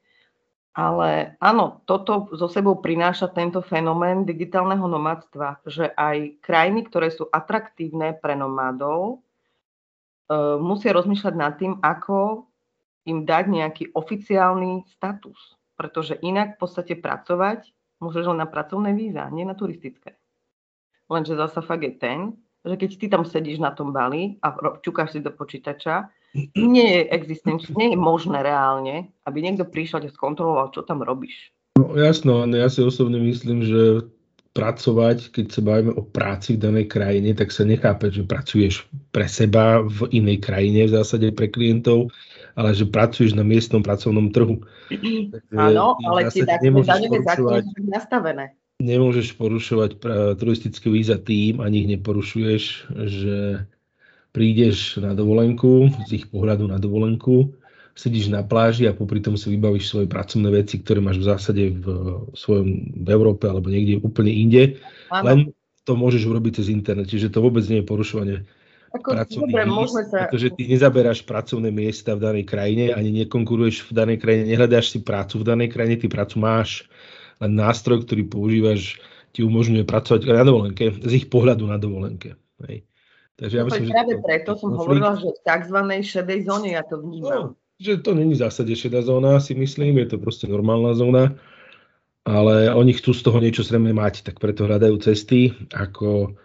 Ale 0.78 1.36
áno, 1.44 1.82
toto 1.90 2.30
zo 2.32 2.48
sebou 2.48 2.78
prináša 2.80 3.28
tento 3.34 3.60
fenomén 3.60 4.24
digitálneho 4.24 4.86
nomadstva, 4.86 5.60
že 5.66 5.92
aj 5.98 6.40
krajiny, 6.40 6.88
ktoré 6.88 7.10
sú 7.12 7.28
atraktívne 7.28 8.16
pre 8.16 8.38
nomádov, 8.38 9.18
e, 10.30 10.38
musia 10.62 10.96
rozmýšľať 10.96 11.36
nad 11.36 11.54
tým, 11.58 11.74
ako 11.84 12.48
im 13.10 13.26
dať 13.26 13.44
nejaký 13.50 13.84
oficiálny 13.98 14.88
status 14.94 15.60
pretože 15.80 16.20
inak 16.20 16.60
v 16.60 16.68
podstate 16.68 17.00
pracovať 17.00 17.72
môžeš 18.00 18.32
len 18.32 18.40
na 18.40 18.48
pracovné 18.48 18.96
víza, 18.96 19.28
nie 19.32 19.48
na 19.48 19.56
turistické. 19.56 20.16
Lenže 21.12 21.36
zasa 21.36 21.60
fakt 21.60 21.84
je 21.84 21.94
ten, 21.96 22.20
že 22.64 22.76
keď 22.76 22.90
ty 23.00 23.06
tam 23.08 23.24
sedíš 23.24 23.60
na 23.60 23.72
tom 23.72 23.96
bali 23.96 24.40
a 24.44 24.52
čukáš 24.84 25.16
si 25.16 25.20
do 25.24 25.32
počítača, 25.32 26.12
nie 26.56 26.86
je 26.86 27.02
existenčné, 27.10 27.74
nie 27.74 27.90
je 27.96 28.00
možné 28.00 28.46
reálne, 28.46 29.10
aby 29.26 29.42
niekto 29.42 29.66
prišiel 29.66 30.06
a 30.06 30.12
skontroloval, 30.14 30.70
čo 30.70 30.86
tam 30.86 31.02
robíš. 31.02 31.50
No 31.80 31.96
jasno, 31.96 32.46
ja 32.46 32.70
si 32.70 32.84
osobne 32.84 33.18
myslím, 33.24 33.66
že 33.66 34.06
pracovať, 34.54 35.32
keď 35.32 35.46
sa 35.50 35.62
bavíme 35.62 35.94
o 35.96 36.04
práci 36.04 36.58
v 36.58 36.68
danej 36.68 36.86
krajine, 36.90 37.32
tak 37.38 37.54
sa 37.54 37.64
nechápe, 37.64 38.10
že 38.12 38.26
pracuješ 38.26 38.90
pre 39.14 39.30
seba 39.30 39.80
v 39.86 40.10
inej 40.12 40.44
krajine, 40.44 40.90
v 40.90 40.94
zásade 41.00 41.32
pre 41.32 41.48
klientov, 41.48 42.12
ale 42.60 42.76
že 42.76 42.84
pracuješ 42.84 43.32
na 43.40 43.48
miestnom 43.48 43.80
pracovnom 43.80 44.36
trhu. 44.36 44.60
Áno, 45.56 45.96
ale 46.04 46.28
tie 46.28 46.44
daňové 46.44 46.84
zákony 46.84 47.64
sú 47.72 47.84
nastavené. 47.88 48.60
Nemôžeš 48.84 49.40
porušovať 49.40 50.04
turistické 50.36 50.92
víza 50.92 51.16
tým, 51.16 51.64
ani 51.64 51.88
ich 51.88 51.90
neporušuješ, 51.96 52.64
že 53.08 53.64
prídeš 54.36 55.00
na 55.00 55.16
dovolenku, 55.16 55.88
z 56.08 56.20
ich 56.20 56.26
pohľadu 56.28 56.68
na 56.68 56.80
dovolenku, 56.80 57.56
sedíš 57.96 58.32
na 58.32 58.44
pláži 58.44 58.88
a 58.88 58.96
popri 58.96 59.20
tom 59.20 59.36
si 59.36 59.52
vybavíš 59.52 59.92
svoje 59.92 60.08
pracovné 60.08 60.52
veci, 60.52 60.80
ktoré 60.80 61.00
máš 61.04 61.20
v 61.20 61.28
zásade 61.28 61.64
v 61.76 61.86
svojom 62.36 62.68
v 63.04 63.08
Európe 63.12 63.48
alebo 63.48 63.68
niekde 63.68 64.00
úplne 64.04 64.32
inde. 64.32 64.80
Áno. 65.12 65.24
Len 65.28 65.40
to 65.84 66.00
môžeš 66.00 66.28
urobiť 66.28 66.64
cez 66.64 66.68
internet, 66.72 67.12
čiže 67.12 67.32
to 67.32 67.44
vôbec 67.44 67.64
nie 67.68 67.84
je 67.84 67.90
porušovanie 67.90 68.38
ako, 68.90 69.10
dobre, 69.46 69.64
môžeme 69.70 70.04
sa... 70.10 70.26
pretože 70.26 70.50
ty 70.58 70.64
nezaberáš 70.66 71.22
pracovné 71.22 71.70
miesta 71.70 72.18
v 72.18 72.24
danej 72.26 72.46
krajine, 72.50 72.92
ani 72.94 73.14
nekonkuruješ 73.24 73.90
v 73.90 73.92
danej 73.94 74.18
krajine, 74.22 74.50
nehľadáš 74.50 74.94
si 74.94 75.00
prácu 75.06 75.42
v 75.42 75.48
danej 75.48 75.70
krajine, 75.70 75.96
ty 76.02 76.08
prácu 76.10 76.42
máš, 76.42 76.90
len 77.40 77.54
nástroj, 77.56 78.04
ktorý 78.04 78.28
používaš, 78.28 78.98
ti 79.32 79.46
umožňuje 79.46 79.86
pracovať 79.86 80.26
na 80.26 80.44
dovolenke, 80.44 80.90
z 80.90 81.12
ich 81.14 81.30
pohľadu 81.30 81.70
na 81.70 81.78
dovolenke. 81.78 82.36
Hej. 82.66 82.84
Takže 83.40 83.56
ja 83.56 83.64
no, 83.64 83.68
myslím, 83.72 83.88
práve 83.88 84.14
že 84.14 84.20
preto 84.20 84.52
som 84.60 84.76
konflikt... 84.76 85.00
hovorila, 85.00 85.12
že 85.16 85.30
v 85.32 85.40
tzv. 85.48 85.78
šedej 86.04 86.40
zóne 86.44 86.70
ja 86.76 86.84
to 86.84 86.96
vnímam. 87.00 87.56
No, 87.56 87.56
že 87.80 88.04
to 88.04 88.12
není 88.12 88.36
v 88.36 88.44
zásade 88.44 88.74
šedá 88.76 89.00
zóna, 89.00 89.40
si 89.40 89.56
myslím, 89.56 90.04
je 90.04 90.12
to 90.12 90.18
proste 90.20 90.52
normálna 90.52 90.92
zóna, 90.92 91.40
ale 92.28 92.68
oni 92.76 92.92
chcú 93.00 93.16
z 93.16 93.22
toho 93.24 93.40
niečo 93.40 93.64
zrejme 93.64 93.96
mať, 93.96 94.28
tak 94.28 94.44
preto 94.44 94.68
hľadajú 94.68 95.00
cesty, 95.00 95.56
ako 95.72 96.36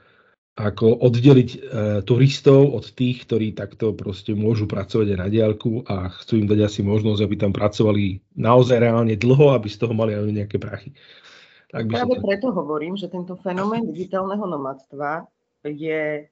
ako 0.54 1.02
oddeliť 1.02 1.50
e, 1.50 1.58
turistov 2.06 2.78
od 2.78 2.86
tých, 2.94 3.26
ktorí 3.26 3.58
takto 3.58 3.90
proste 3.90 4.38
môžu 4.38 4.70
pracovať 4.70 5.14
aj 5.14 5.18
na 5.18 5.26
diálku 5.26 5.82
a 5.82 6.06
chcú 6.22 6.38
im 6.38 6.46
dať 6.46 6.70
asi 6.70 6.80
možnosť, 6.86 7.20
aby 7.26 7.34
tam 7.34 7.50
pracovali 7.50 8.22
naozaj 8.38 8.78
reálne 8.78 9.18
dlho, 9.18 9.50
aby 9.50 9.66
z 9.66 9.82
toho 9.82 9.90
mali 9.98 10.14
aj 10.14 10.30
nejaké 10.30 10.62
prachy. 10.62 10.94
Tak 11.74 11.90
by 11.90 11.92
Práve 11.98 12.14
to... 12.14 12.22
preto 12.22 12.48
hovorím, 12.54 12.94
že 12.94 13.10
tento 13.10 13.34
fenomén 13.42 13.82
digitálneho 13.82 14.46
nomadstva 14.46 15.26
je, 15.66 16.30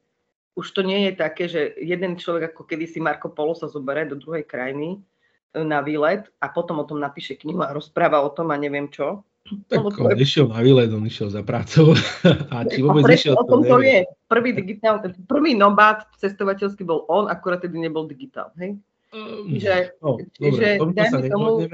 už 0.55 0.67
to 0.71 0.87
nie 0.87 1.11
je 1.11 1.13
také, 1.19 1.51
že 1.51 1.75
jeden 1.83 2.15
človek, 2.15 2.55
ako 2.55 2.63
kedysi 2.63 3.03
Marko 3.03 3.27
Polo 3.27 3.59
sa 3.59 3.67
zoberie 3.67 4.07
do 4.07 4.15
druhej 4.15 4.47
krajiny 4.47 5.03
e, 5.51 5.67
na 5.67 5.83
výlet 5.83 6.31
a 6.39 6.47
potom 6.47 6.79
o 6.79 6.87
tom 6.87 7.03
napíše 7.03 7.35
knihu 7.35 7.59
a 7.67 7.75
rozpráva 7.75 8.23
o 8.23 8.31
tom 8.31 8.55
a 8.55 8.57
neviem 8.57 8.87
čo, 8.87 9.27
tak 9.69 9.83
on 9.85 10.17
išiel 10.17 10.47
na 10.49 10.63
výlet, 10.63 10.89
on 10.95 11.05
išiel 11.05 11.29
za 11.29 11.43
prácou. 11.43 11.93
A 12.55 12.65
či 12.65 12.81
vôbec 12.81 13.05
išiel, 13.11 13.35
to, 13.35 13.61
to 13.67 13.79
je. 13.83 14.07
Prvý 14.31 14.51
digitál, 14.55 15.03
prvý 15.29 15.53
nomád 15.59 16.07
cestovateľský 16.17 16.87
bol 16.87 17.05
on, 17.11 17.29
akurát 17.29 17.61
tedy 17.61 17.77
nebol 17.77 18.07
digitál. 18.07 18.55
Hej? 18.57 18.79
Um, 19.13 19.53
že, 19.61 19.93
no, 20.01 20.17
že 20.41 20.81
dobre, 20.81 21.05
sa 21.05 21.21
tomu... 21.21 21.69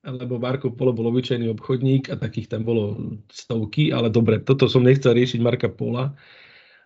lebo 0.00 0.34
Marko 0.40 0.72
Polo 0.72 0.96
bol 0.96 1.12
obyčajný 1.12 1.52
obchodník 1.52 2.08
a 2.08 2.16
takých 2.16 2.56
tam 2.56 2.64
bolo 2.64 2.96
stovky, 3.28 3.92
ale 3.92 4.08
dobre, 4.08 4.40
toto 4.40 4.64
som 4.64 4.80
nechcel 4.80 5.12
riešiť 5.12 5.44
Marka 5.44 5.68
Pola. 5.68 6.16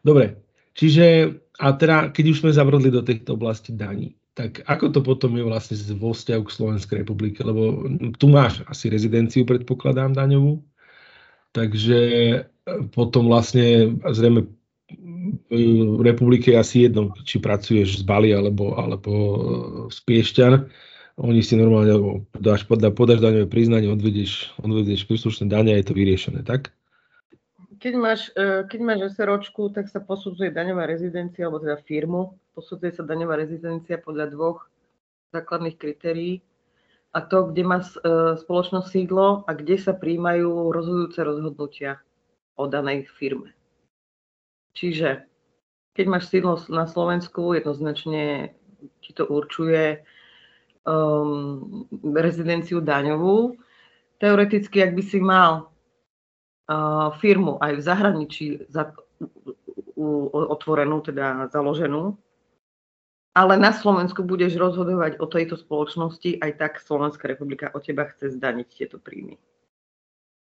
Dobre, 0.02 0.43
čiže 0.75 1.38
a 1.62 1.78
teda, 1.78 2.11
keď 2.11 2.25
už 2.35 2.40
sme 2.43 2.50
zavrodli 2.50 2.90
do 2.90 3.07
tejto 3.07 3.38
oblasti 3.38 3.71
daní, 3.71 4.19
tak 4.35 4.67
ako 4.67 4.91
to 4.91 5.00
potom 5.00 5.38
je 5.38 5.47
vlastne 5.47 5.79
vo 5.95 6.11
vzťahu 6.11 6.43
k 6.43 6.55
Slovenskej 6.55 6.97
republike? 7.07 7.41
Lebo 7.47 7.87
tu 8.19 8.26
máš 8.26 8.67
asi 8.67 8.91
rezidenciu, 8.91 9.47
predpokladám, 9.47 10.11
daňovú. 10.11 10.59
Takže 11.55 11.99
e, 12.03 12.38
potom 12.91 13.31
vlastne 13.31 13.95
zrejme 14.03 14.50
v 15.49 16.03
republike 16.03 16.53
je 16.53 16.61
asi 16.61 16.76
jedno, 16.91 17.14
či 17.25 17.41
pracuješ 17.41 18.03
z 18.03 18.05
Bali 18.05 18.35
alebo, 18.35 18.75
alebo 18.75 19.12
e, 19.14 19.38
z 19.95 19.99
Piešťan. 20.03 20.53
Oni 21.14 21.41
si 21.47 21.55
normálne 21.55 22.26
podáš, 22.35 22.67
podáš 22.67 23.23
daňové 23.23 23.47
priznanie, 23.47 23.87
odvedieš, 23.87 24.59
odvedieš 24.59 25.07
príslušné 25.07 25.47
dane 25.47 25.71
a 25.71 25.79
je 25.79 25.87
to 25.87 25.95
vyriešené, 25.95 26.43
tak? 26.43 26.75
Keď 27.85 27.95
máš, 28.00 28.33
e, 28.33 28.64
keď 28.64 28.81
máš 28.81 29.12
SROčku, 29.12 29.69
tak 29.69 29.93
sa 29.93 30.00
posudzuje 30.00 30.49
daňová 30.49 30.88
rezidencia, 30.88 31.45
alebo 31.45 31.61
teda 31.61 31.76
firmu. 31.85 32.33
Posudzuje 32.57 32.97
sa 32.97 33.05
daňová 33.05 33.37
rezidencia 33.37 34.00
podľa 34.00 34.33
dvoch 34.33 34.64
základných 35.37 35.76
kritérií. 35.76 36.41
A 37.12 37.21
to, 37.21 37.53
kde 37.53 37.61
má 37.69 37.85
e, 37.85 37.88
spoločnosť 38.41 38.88
sídlo 38.88 39.45
a 39.45 39.53
kde 39.53 39.76
sa 39.76 39.93
príjmajú 39.93 40.73
rozhodujúce 40.73 41.21
rozhodnutia 41.21 42.00
o 42.57 42.64
danej 42.64 43.05
firme. 43.21 43.53
Čiže 44.73 45.29
keď 45.93 46.07
máš 46.09 46.33
sídlo 46.33 46.57
na 46.73 46.88
Slovensku, 46.88 47.53
jednoznačne 47.53 48.57
ti 49.05 49.12
to 49.12 49.29
určuje 49.29 50.00
um, 50.88 51.87
rezidenciu 52.17 52.81
daňovú. 52.81 53.61
Teoreticky, 54.19 54.83
ak 54.83 54.97
by 54.97 55.03
si 55.05 55.21
mal 55.21 55.74
firmu 57.21 57.61
aj 57.61 57.73
v 57.76 57.83
zahraničí 57.85 58.47
otvorenú, 60.33 61.04
teda 61.04 61.49
založenú, 61.52 62.16
ale 63.35 63.59
na 63.59 63.75
Slovensku 63.75 64.23
budeš 64.23 64.54
rozhodovať 64.54 65.18
o 65.18 65.26
tejto 65.26 65.59
spoločnosti, 65.59 66.38
aj 66.38 66.50
tak 66.54 66.73
Slovenská 66.78 67.26
republika 67.26 67.68
od 67.75 67.83
teba 67.83 68.06
chce 68.06 68.38
zdaniť 68.38 68.66
tieto 68.71 68.97
príjmy. 69.02 69.37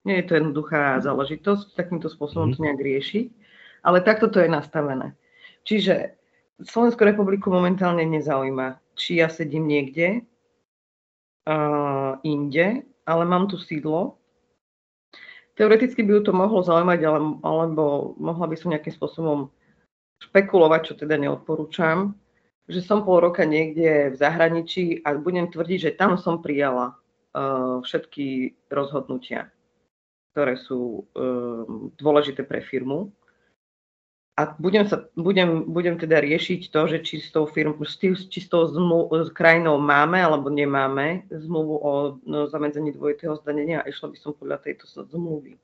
Nie 0.05 0.25
je 0.25 0.27
to 0.27 0.37
jednoduchá 0.41 0.99
záležitosť, 1.05 1.77
takýmto 1.77 2.09
spôsobom 2.11 2.53
to 2.53 2.61
mhm. 2.61 2.65
nejak 2.67 2.81
riešiť, 2.81 3.27
ale 3.87 4.05
takto 4.05 4.29
to 4.29 4.43
je 4.43 4.51
nastavené. 4.51 5.15
Čiže 5.65 6.17
Slovenskú 6.61 7.09
republiku 7.09 7.49
momentálne 7.49 8.05
nezaujíma, 8.05 8.81
či 8.93 9.25
ja 9.25 9.33
sedím 9.33 9.65
niekde 9.65 10.21
uh, 11.49 12.21
inde, 12.21 12.85
ale 13.09 13.23
mám 13.25 13.49
tu 13.49 13.57
sídlo. 13.57 14.20
Teoreticky 15.61 16.01
by 16.01 16.17
ju 16.17 16.21
to 16.25 16.33
mohlo 16.33 16.65
zaujímať, 16.65 17.01
ale, 17.05 17.21
alebo 17.45 18.17
mohla 18.17 18.49
by 18.49 18.57
som 18.57 18.73
nejakým 18.73 18.97
spôsobom 18.97 19.53
špekulovať, 20.25 20.81
čo 20.89 20.95
teda 20.97 21.21
neodporúčam, 21.21 22.17
že 22.65 22.81
som 22.81 23.05
pol 23.05 23.21
roka 23.21 23.45
niekde 23.45 24.09
v 24.09 24.17
zahraničí 24.17 25.05
a 25.05 25.13
budem 25.21 25.53
tvrdiť, 25.53 25.79
že 25.85 25.97
tam 26.01 26.17
som 26.17 26.41
prijala 26.41 26.97
uh, 27.37 27.85
všetky 27.85 28.57
rozhodnutia, 28.73 29.53
ktoré 30.33 30.57
sú 30.57 31.05
uh, 31.13 31.93
dôležité 32.01 32.41
pre 32.49 32.65
firmu 32.65 33.13
a 34.41 34.57
budem, 34.57 34.89
sa, 34.89 35.05
budem, 35.21 35.69
budem 35.69 36.01
teda 36.01 36.25
riešiť 36.25 36.73
to, 36.73 36.81
že 36.89 36.99
či 37.05 37.21
s 37.21 37.29
tou, 37.29 37.45
firm, 37.45 37.77
či 37.85 38.41
s 38.41 38.49
tou 38.49 38.65
zmluv, 38.65 39.13
s 39.13 39.29
krajinou 39.37 39.77
máme 39.77 40.17
alebo 40.17 40.49
nemáme 40.49 41.29
zmluvu 41.29 41.75
o 41.77 41.93
no, 42.25 42.49
zamedzení 42.49 42.97
dvojitého 42.97 43.37
zdanenia 43.37 43.85
a 43.85 43.89
išla 43.93 44.09
by 44.09 44.17
som 44.17 44.33
podľa 44.33 44.65
tejto 44.65 44.89
zmluvy. 44.89 45.61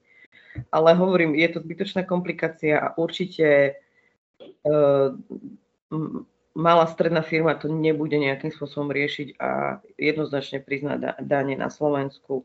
Ale 0.69 0.93
hovorím, 0.93 1.33
je 1.41 1.49
to 1.57 1.65
zbytočná 1.65 2.05
komplikácia 2.05 2.77
a 2.77 2.93
určite 3.01 3.81
uh, 4.69 5.17
malá 6.53 6.85
stredná 6.85 7.25
firma 7.25 7.57
to 7.57 7.73
nebude 7.73 8.13
nejakým 8.13 8.53
spôsobom 8.53 8.93
riešiť 8.93 9.41
a 9.41 9.81
jednoznačne 9.97 10.61
priznať 10.61 11.25
dane 11.25 11.57
na 11.57 11.73
Slovensku. 11.73 12.45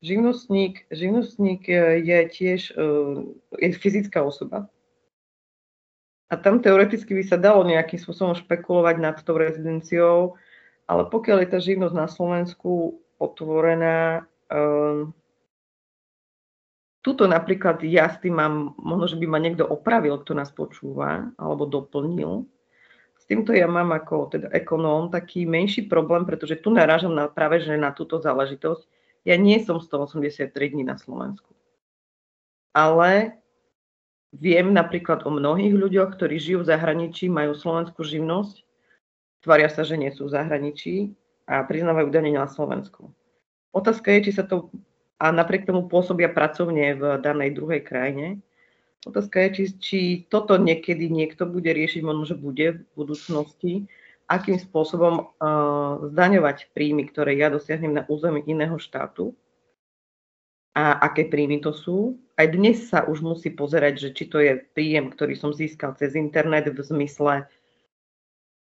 Živnostník, 0.00 0.88
živnostník 0.88 1.68
je 2.00 2.18
tiež 2.32 2.72
uh, 2.72 3.20
je 3.60 3.68
fyzická 3.76 4.24
osoba, 4.24 4.72
a 6.32 6.34
tam 6.40 6.64
teoreticky 6.64 7.12
by 7.12 7.24
sa 7.28 7.36
dalo 7.36 7.60
nejakým 7.68 8.00
spôsobom 8.00 8.32
špekulovať 8.32 8.96
nad 8.96 9.20
tou 9.20 9.36
rezidenciou, 9.36 10.40
ale 10.88 11.04
pokiaľ 11.12 11.44
je 11.44 11.48
tá 11.52 11.58
živnosť 11.60 11.92
na 11.92 12.08
Slovensku 12.08 12.96
otvorená, 13.20 14.24
um, 14.48 15.12
tuto 17.04 17.28
napríklad 17.28 17.84
ja 17.84 18.08
s 18.08 18.16
tým 18.24 18.40
mám, 18.40 18.72
možno, 18.80 19.12
že 19.12 19.20
by 19.20 19.26
ma 19.28 19.36
niekto 19.44 19.68
opravil, 19.68 20.16
kto 20.24 20.32
nás 20.32 20.48
počúva, 20.48 21.28
alebo 21.36 21.68
doplnil. 21.68 22.48
S 23.20 23.28
týmto 23.28 23.52
ja 23.52 23.68
mám 23.68 23.92
ako 23.92 24.32
teda 24.32 24.48
ekonóm 24.56 25.12
taký 25.12 25.44
menší 25.44 25.84
problém, 25.84 26.24
pretože 26.24 26.56
tu 26.64 26.72
narážam 26.72 27.12
na, 27.12 27.28
práve 27.28 27.60
že 27.60 27.76
na 27.76 27.92
túto 27.92 28.16
záležitosť. 28.18 28.88
Ja 29.28 29.36
nie 29.36 29.60
som 29.62 29.78
183 29.78 30.48
dní 30.50 30.82
na 30.82 30.98
Slovensku. 30.98 31.52
Ale 32.72 33.41
Viem 34.32 34.72
napríklad 34.72 35.28
o 35.28 35.30
mnohých 35.30 35.76
ľuďoch, 35.76 36.16
ktorí 36.16 36.40
žijú 36.40 36.64
v 36.64 36.70
zahraničí, 36.72 37.28
majú 37.28 37.52
slovenskú 37.52 38.00
živnosť, 38.00 38.64
tvária 39.44 39.68
sa, 39.68 39.84
že 39.84 40.00
nie 40.00 40.08
sú 40.08 40.28
v 40.28 40.34
zahraničí 40.40 41.12
a 41.44 41.60
priznávajú 41.68 42.08
dane 42.08 42.32
na 42.32 42.48
Slovensku. 42.48 43.12
Otázka 43.76 44.08
je, 44.16 44.30
či 44.30 44.32
sa 44.40 44.48
to, 44.48 44.72
a 45.20 45.28
napriek 45.28 45.68
tomu 45.68 45.84
pôsobia 45.84 46.32
pracovne 46.32 46.96
v 46.96 47.02
danej 47.20 47.52
druhej 47.52 47.84
krajine, 47.84 48.40
otázka 49.04 49.36
je, 49.44 49.48
či, 49.52 49.64
či 49.76 50.00
toto 50.32 50.56
niekedy 50.56 51.12
niekto 51.12 51.44
bude 51.44 51.68
riešiť, 51.68 52.00
možno, 52.00 52.24
že 52.24 52.36
bude 52.38 52.66
v 52.80 52.80
budúcnosti, 52.96 53.84
akým 54.32 54.56
spôsobom 54.56 55.28
uh, 55.28 56.08
zdaňovať 56.08 56.72
príjmy, 56.72 57.04
ktoré 57.12 57.36
ja 57.36 57.52
dosiahnem 57.52 58.00
na 58.00 58.02
území 58.08 58.40
iného 58.48 58.80
štátu 58.80 59.36
a 60.72 61.04
aké 61.04 61.28
príjmy 61.28 61.60
to 61.60 61.76
sú. 61.76 62.16
Aj 62.40 62.48
dnes 62.48 62.88
sa 62.88 63.04
už 63.04 63.20
musí 63.20 63.52
pozerať, 63.52 64.08
že 64.08 64.10
či 64.16 64.24
to 64.32 64.40
je 64.40 64.56
príjem, 64.72 65.12
ktorý 65.12 65.36
som 65.36 65.52
získal 65.52 65.92
cez 66.00 66.16
internet 66.16 66.72
v 66.72 66.80
zmysle, 66.80 67.44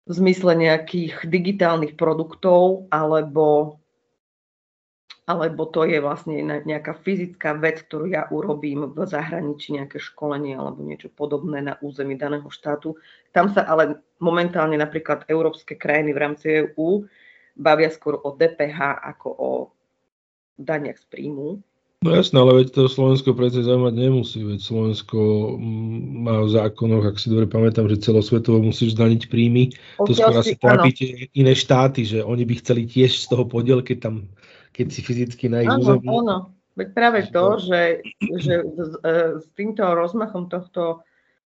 v 0.04 0.12
zmysle 0.12 0.59
nejakých 0.59 1.22
digitálnych 1.22 1.94
produktov, 1.94 2.90
alebo, 2.90 3.78
alebo 5.30 5.70
to 5.70 5.87
je 5.87 6.02
vlastne 6.02 6.42
nejaká 6.42 6.98
fyzická 6.98 7.54
vec, 7.62 7.87
ktorú 7.87 8.11
ja 8.11 8.26
urobím 8.35 8.90
v 8.90 8.98
zahraničí, 9.07 9.78
nejaké 9.78 10.02
školenie 10.02 10.59
alebo 10.59 10.83
niečo 10.83 11.14
podobné 11.14 11.62
na 11.62 11.78
území 11.78 12.18
daného 12.18 12.50
štátu. 12.50 12.98
Tam 13.30 13.54
sa 13.54 13.70
ale 13.70 14.02
momentálne 14.18 14.74
napríklad 14.74 15.30
európske 15.30 15.78
krajiny 15.78 16.11
v 16.11 16.20
rámci 16.20 16.46
EU 16.59 17.07
bavia 17.54 17.87
skôr 17.87 18.18
o 18.18 18.35
DPH 18.35 18.98
ako 19.14 19.28
o 19.30 19.50
daniach 20.59 20.98
z 20.98 21.07
príjmu 21.07 21.62
No 22.04 22.12
jasné, 22.12 22.37
ale 22.37 22.61
veď 22.61 22.68
to 22.76 22.83
Slovensko 22.85 23.33
predsa 23.33 23.64
zaujímať 23.64 23.94
nemusí, 23.96 24.44
veď 24.44 24.61
Slovensko 24.61 25.18
mm, 25.57 25.98
má 26.28 26.37
v 26.44 26.52
zákonoch, 26.52 27.04
ak 27.09 27.16
si 27.16 27.33
dobre 27.33 27.48
pamätám, 27.48 27.88
že 27.88 28.04
celosvetovo 28.04 28.61
musíš 28.61 28.92
zdaniť 28.92 29.33
príjmy. 29.33 29.72
to 30.04 30.12
skôr 30.12 30.37
asi 30.37 30.52
trápite 30.61 31.33
iné 31.33 31.57
štáty, 31.57 32.04
že 32.04 32.20
oni 32.20 32.44
by 32.44 32.54
chceli 32.61 32.85
tiež 32.85 33.24
z 33.24 33.26
toho 33.33 33.48
podiel, 33.48 33.80
keď 33.80 34.11
tam, 34.11 34.14
keď 34.76 34.87
si 34.92 35.00
fyzicky 35.00 35.48
na 35.48 35.64
ich 35.64 35.72
území. 35.72 36.04
Áno, 36.04 36.52
veď 36.76 36.88
práve 36.92 37.18
to, 37.33 37.44
že, 37.62 38.04
že 38.20 38.54
s, 38.68 38.92
e, 39.00 39.12
s 39.40 39.46
týmto 39.57 39.88
rozmachom 39.96 40.52
tohto 40.52 41.00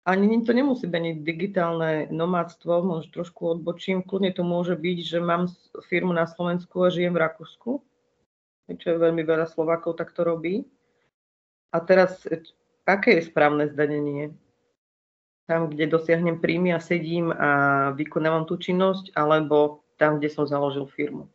ani 0.07 0.39
to 0.47 0.55
nemusí 0.55 0.87
byť 0.87 1.27
digitálne 1.27 2.07
nomádstvo, 2.07 2.79
možno 2.79 3.11
trošku 3.11 3.59
odbočím, 3.59 3.99
kľudne 4.07 4.31
to 4.31 4.47
môže 4.47 4.79
byť, 4.79 4.97
že 5.03 5.19
mám 5.19 5.51
firmu 5.91 6.15
na 6.15 6.23
Slovensku 6.23 6.87
a 6.87 6.93
žijem 6.93 7.11
v 7.11 7.27
Rakúsku 7.27 7.83
čo 8.75 8.91
je 8.91 8.99
veľmi 8.99 9.23
veľa 9.23 9.47
Slovákov 9.47 9.95
takto 9.95 10.27
robí. 10.27 10.67
A 11.71 11.79
teraz, 11.79 12.27
aké 12.83 13.19
je 13.19 13.27
správne 13.27 13.71
zdanenie? 13.71 14.35
Tam, 15.47 15.71
kde 15.71 15.87
dosiahnem 15.87 16.43
príjmy 16.43 16.75
a 16.75 16.83
sedím 16.83 17.31
a 17.31 17.49
vykonávam 17.95 18.43
tú 18.43 18.59
činnosť, 18.59 19.15
alebo 19.15 19.87
tam, 19.95 20.19
kde 20.19 20.27
som 20.27 20.43
založil 20.43 20.83
firmu. 20.91 21.31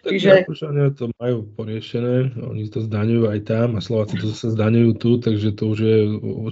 Tak 0.00 0.16
Čiže... 0.16 0.28
Rakúšania 0.44 0.96
to 0.96 1.12
majú 1.20 1.44
poriešené, 1.56 2.32
oni 2.40 2.72
to 2.72 2.84
zdaňujú 2.84 3.28
aj 3.28 3.40
tam 3.44 3.76
a 3.76 3.84
Slováci 3.84 4.16
to 4.16 4.32
zase 4.32 4.56
zdaňujú 4.56 4.90
tu, 4.96 5.10
takže 5.20 5.52
to 5.52 5.76
už 5.76 5.78
je... 5.80 5.96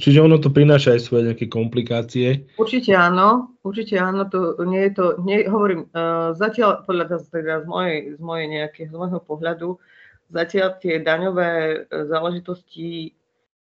Čiže 0.05 0.21
ono 0.21 0.37
to 0.37 0.53
prináša 0.53 0.97
aj 0.97 1.01
svoje 1.01 1.33
nejaké 1.33 1.49
komplikácie. 1.49 2.45
Určite 2.61 2.93
áno, 2.93 3.57
určite 3.65 3.97
áno, 3.97 4.29
to 4.29 4.61
nie 4.69 4.89
je 4.89 4.93
to, 4.93 5.05
nie, 5.25 5.49
hovorím, 5.49 5.89
uh, 5.97 6.37
zatiaľ 6.37 6.85
podľa 6.85 7.25
teda 7.33 7.65
z 7.65 7.67
mojej, 7.69 7.97
z 8.17 8.21
mojej 8.21 8.47
nejakého, 8.53 8.93
z 8.93 8.97
môjho 8.97 9.21
pohľadu, 9.25 9.69
Zatiaľ 10.29 10.77
tie 10.77 11.01
daňové 11.01 11.51
e, 11.51 11.77
záležitosti, 12.05 13.17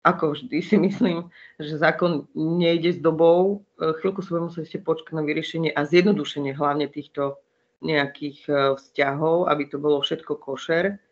ako 0.06 0.38
vždy 0.38 0.58
si 0.62 0.76
myslím, 0.78 1.26
že 1.58 1.82
zákon 1.82 2.30
nejde 2.34 2.94
s 2.94 3.00
dobou. 3.02 3.66
E, 3.74 3.90
chvíľku 3.98 4.22
sa 4.22 4.38
budeme 4.38 4.48
musieť 4.54 4.64
ešte 4.70 4.86
počkať 4.86 5.12
na 5.18 5.26
vyriešenie 5.26 5.70
a 5.74 5.82
zjednodušenie 5.82 6.54
hlavne 6.54 6.86
týchto 6.86 7.42
nejakých 7.82 8.38
e, 8.46 8.52
vzťahov, 8.78 9.50
aby 9.50 9.62
to 9.66 9.82
bolo 9.82 9.98
všetko 9.98 10.38
košer. 10.38 11.02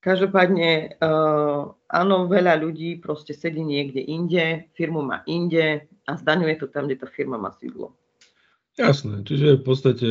Každopádne, 0.00 0.96
áno, 1.92 2.16
veľa 2.24 2.56
ľudí 2.56 3.04
proste 3.04 3.36
sedí 3.36 3.60
niekde 3.60 4.00
inde, 4.00 4.72
firmu 4.72 5.04
má 5.04 5.20
inde 5.28 5.84
a 6.08 6.16
zdaňuje 6.16 6.56
to 6.56 6.72
tam, 6.72 6.88
kde 6.88 7.04
tá 7.04 7.04
firma 7.04 7.36
má 7.36 7.52
sídlo. 7.60 7.92
Jasné, 8.80 9.20
čiže 9.28 9.60
v 9.60 9.64
podstate 9.68 10.06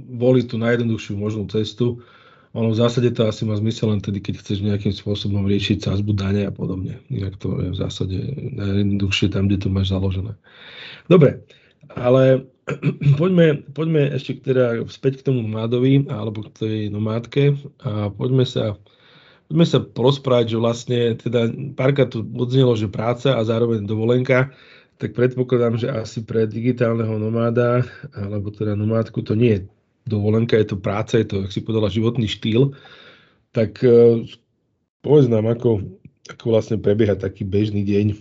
volí 0.00 0.48
tú 0.48 0.56
najjednoduchšiu 0.56 1.20
možnú 1.20 1.44
cestu 1.52 2.00
ono 2.52 2.68
v 2.68 2.80
zásade 2.80 3.08
to 3.16 3.24
asi 3.24 3.48
má 3.48 3.56
zmysel 3.56 3.96
len 3.96 4.04
tedy, 4.04 4.20
keď 4.20 4.44
chceš 4.44 4.60
nejakým 4.60 4.92
spôsobom 4.92 5.48
riešiť 5.48 5.88
sázbu 5.88 6.12
dane 6.12 6.44
a 6.44 6.52
podobne. 6.52 7.00
Inak 7.08 7.40
to 7.40 7.56
je 7.56 7.72
v 7.72 7.76
zásade 7.80 8.16
najjednoduchšie 8.52 9.32
tam, 9.32 9.48
kde 9.48 9.56
to 9.64 9.68
máš 9.72 9.88
založené. 9.88 10.36
Dobre, 11.08 11.40
ale 11.96 12.44
poďme, 13.20 13.64
poďme 13.72 14.12
ešte 14.12 14.52
teda 14.52 14.84
späť 14.92 15.24
k 15.24 15.32
tomu 15.32 15.48
nomádovi 15.48 16.04
alebo 16.12 16.44
k 16.44 16.52
tej 16.52 16.78
nomádke 16.92 17.56
a 17.88 18.12
poďme 18.12 18.44
sa, 18.44 18.76
poďme 19.48 19.66
sa 19.66 19.78
porozprávať, 19.80 20.52
že 20.52 20.58
vlastne 20.60 21.00
teda 21.16 21.48
párka 21.72 22.04
tu 22.04 22.20
odznelo, 22.36 22.76
že 22.76 22.92
práca 22.92 23.32
a 23.32 23.40
zároveň 23.48 23.88
dovolenka, 23.88 24.52
tak 25.00 25.16
predpokladám, 25.16 25.80
že 25.80 25.88
asi 25.88 26.20
pre 26.20 26.44
digitálneho 26.44 27.16
nomáda 27.16 27.82
alebo 28.12 28.52
teda 28.52 28.76
nomádku 28.76 29.24
to 29.24 29.32
nie 29.32 29.56
je 29.56 29.60
dovolenka, 30.06 30.58
je 30.58 30.74
to 30.74 30.76
práca, 30.78 31.18
je 31.18 31.26
to, 31.26 31.46
ak 31.46 31.54
si 31.54 31.62
povedala, 31.62 31.92
životný 31.92 32.26
štýl, 32.26 32.74
tak 33.52 33.78
uh, 33.84 34.24
povedz 35.02 35.26
nám, 35.28 35.50
ako, 35.50 35.82
ako 36.30 36.44
vlastne 36.48 36.78
prebieha 36.78 37.18
taký 37.18 37.42
bežný 37.42 37.82
deň 37.82 38.06
e, 38.14 38.16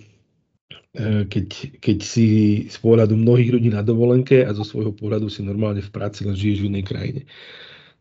keď, 1.30 1.78
keď 1.78 1.98
si 2.02 2.28
z 2.68 2.78
pohľadu 2.82 3.14
mnohých 3.14 3.54
ľudí 3.54 3.70
na 3.70 3.86
dovolenke 3.86 4.42
a 4.42 4.52
zo 4.52 4.66
svojho 4.66 4.92
pohľadu 4.92 5.30
si 5.30 5.46
normálne 5.46 5.80
v 5.80 5.94
práci 5.94 6.26
len 6.26 6.34
žiješ 6.34 6.66
v 6.66 6.70
inej 6.74 6.84
krajine. 6.90 7.22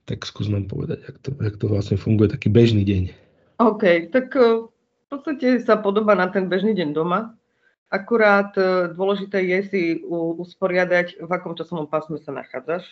Tak 0.09 0.25
skús 0.25 0.49
nám 0.49 0.66
povedať, 0.66 1.05
jak 1.07 1.16
to, 1.21 1.31
jak 1.38 1.57
to 1.61 1.66
vlastne 1.69 2.01
funguje, 2.01 2.33
taký 2.33 2.49
bežný 2.49 2.83
deň. 2.83 3.03
OK, 3.61 4.09
tak 4.11 4.33
e, 4.35 4.66
v 4.66 5.07
podstate 5.12 5.61
sa 5.61 5.77
podobá 5.77 6.16
na 6.16 6.33
ten 6.33 6.49
bežný 6.49 6.73
deň 6.73 6.97
doma. 6.97 7.37
Akurát 7.90 8.55
dôležité 8.95 9.43
je 9.43 9.59
si 9.66 9.83
usporiadať, 10.07 11.27
v 11.27 11.31
akom 11.35 11.59
časovom 11.59 11.90
pásme 11.90 12.23
sa 12.23 12.31
nachádzaš 12.31 12.87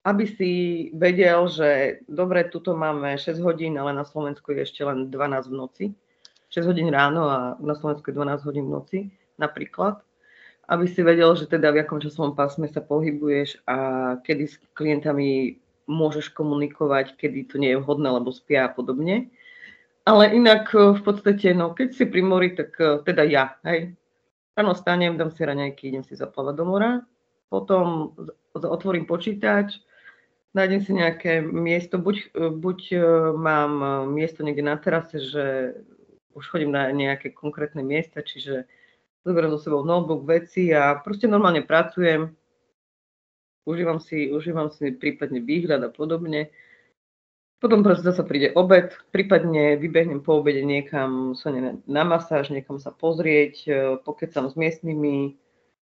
aby 0.00 0.24
si 0.24 0.50
vedel, 0.96 1.44
že 1.52 2.00
dobre, 2.08 2.48
tuto 2.48 2.72
máme 2.72 3.20
6 3.20 3.36
hodín, 3.44 3.76
ale 3.76 3.92
na 3.92 4.04
Slovensku 4.08 4.56
je 4.56 4.64
ešte 4.64 4.80
len 4.80 5.12
12 5.12 5.52
v 5.52 5.54
noci. 5.54 5.84
6 6.48 6.66
hodín 6.72 6.88
ráno 6.88 7.28
a 7.28 7.38
na 7.60 7.76
Slovensku 7.76 8.08
je 8.08 8.16
12 8.16 8.48
hodín 8.48 8.64
v 8.66 8.74
noci 8.80 8.98
napríklad. 9.36 10.00
Aby 10.70 10.86
si 10.88 11.04
vedel, 11.04 11.34
že 11.36 11.50
teda 11.50 11.74
v 11.74 11.84
akom 11.84 12.00
časovom 12.00 12.32
pásme 12.32 12.70
sa 12.70 12.80
pohybuješ 12.80 13.60
a 13.68 13.76
kedy 14.24 14.44
s 14.48 14.56
klientami 14.72 15.58
môžeš 15.90 16.30
komunikovať, 16.32 17.18
kedy 17.18 17.50
to 17.50 17.58
nie 17.58 17.74
je 17.74 17.82
vhodné, 17.82 18.06
lebo 18.06 18.30
spia 18.30 18.70
a 18.70 18.72
podobne. 18.72 19.28
Ale 20.06 20.32
inak 20.32 20.70
eh, 20.72 20.96
v 20.96 21.02
podstate, 21.02 21.52
no 21.52 21.76
keď 21.76 21.88
si 21.92 22.04
pri 22.08 22.22
mori, 22.24 22.56
tak 22.56 22.72
eh, 22.80 23.02
teda 23.04 23.26
ja, 23.26 23.58
hej. 23.66 23.92
Ráno 24.56 24.74
stanem, 24.74 25.14
dám 25.14 25.30
si 25.30 25.42
raňajky, 25.46 25.88
idem 25.88 26.04
si 26.04 26.18
zaplávať 26.18 26.54
do 26.58 26.64
mora, 26.66 26.90
potom 27.48 28.12
otvorím 28.52 29.06
počítač, 29.06 29.78
nájdem 30.54 30.80
si 30.82 30.92
nejaké 30.92 31.40
miesto, 31.44 31.98
buď, 31.98 32.34
buď 32.58 32.80
e, 32.92 32.98
mám 33.38 33.72
e, 33.78 33.88
miesto 34.10 34.42
niekde 34.42 34.66
na 34.66 34.76
terase, 34.76 35.22
že 35.22 35.44
už 36.34 36.44
chodím 36.46 36.74
na 36.74 36.90
nejaké 36.90 37.30
konkrétne 37.30 37.82
miesta, 37.82 38.22
čiže 38.22 38.66
zoberiem 39.22 39.50
so 39.54 39.58
sebou 39.60 39.82
notebook, 39.86 40.26
veci 40.26 40.70
a 40.74 40.98
proste 40.98 41.30
normálne 41.30 41.62
pracujem, 41.62 42.34
užívam 43.66 44.00
si, 44.02 44.30
užívam 44.30 44.70
si 44.74 44.90
prípadne 44.94 45.42
výhľad 45.42 45.86
a 45.86 45.90
podobne. 45.90 46.50
Potom 47.60 47.84
proste 47.84 48.08
zase 48.08 48.24
príde 48.24 48.56
obed, 48.56 48.96
prípadne 49.12 49.76
vybehnem 49.76 50.24
po 50.24 50.40
obede 50.40 50.64
niekam 50.64 51.36
sa 51.36 51.52
na, 51.52 51.76
na 51.84 52.02
masáž, 52.08 52.48
niekam 52.48 52.80
sa 52.80 52.90
pozrieť, 52.90 53.54
e, 53.68 53.70
pokecam 54.02 54.50
s 54.50 54.58
miestnymi. 54.58 55.38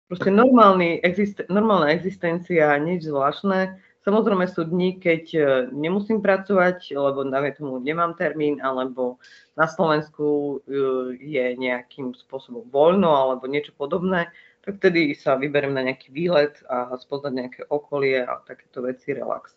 Proste 0.09 0.33
normálny, 0.33 0.99
existen, 1.05 1.45
normálna 1.47 1.93
existencia, 1.93 2.73
nič 2.81 3.05
zvláštne 3.05 3.77
Samozrejme 4.09 4.49
sú 4.49 4.65
dni, 4.65 4.97
keď 4.97 5.23
e, 5.37 5.41
nemusím 5.69 6.17
pracovať, 6.17 6.97
lebo 6.97 7.29
dajme 7.29 7.53
tomu 7.53 7.77
nemám 7.77 8.17
termín, 8.17 8.57
alebo 8.57 9.21
na 9.53 9.69
Slovensku 9.69 10.57
e, 10.65 10.73
je 11.21 11.45
nejakým 11.53 12.17
spôsobom 12.17 12.65
voľno 12.73 13.05
alebo 13.05 13.45
niečo 13.45 13.69
podobné, 13.77 14.33
tak 14.65 14.81
vtedy 14.81 15.13
sa 15.13 15.37
vyberiem 15.37 15.77
na 15.77 15.85
nejaký 15.85 16.09
výlet 16.09 16.57
a 16.65 16.97
spoznať 16.97 17.33
nejaké 17.37 17.61
okolie 17.69 18.25
a 18.25 18.41
takéto 18.49 18.81
veci, 18.81 19.13
relax. 19.13 19.53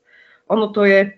Ono 0.53 0.69
to 0.69 0.85
je, 0.85 1.17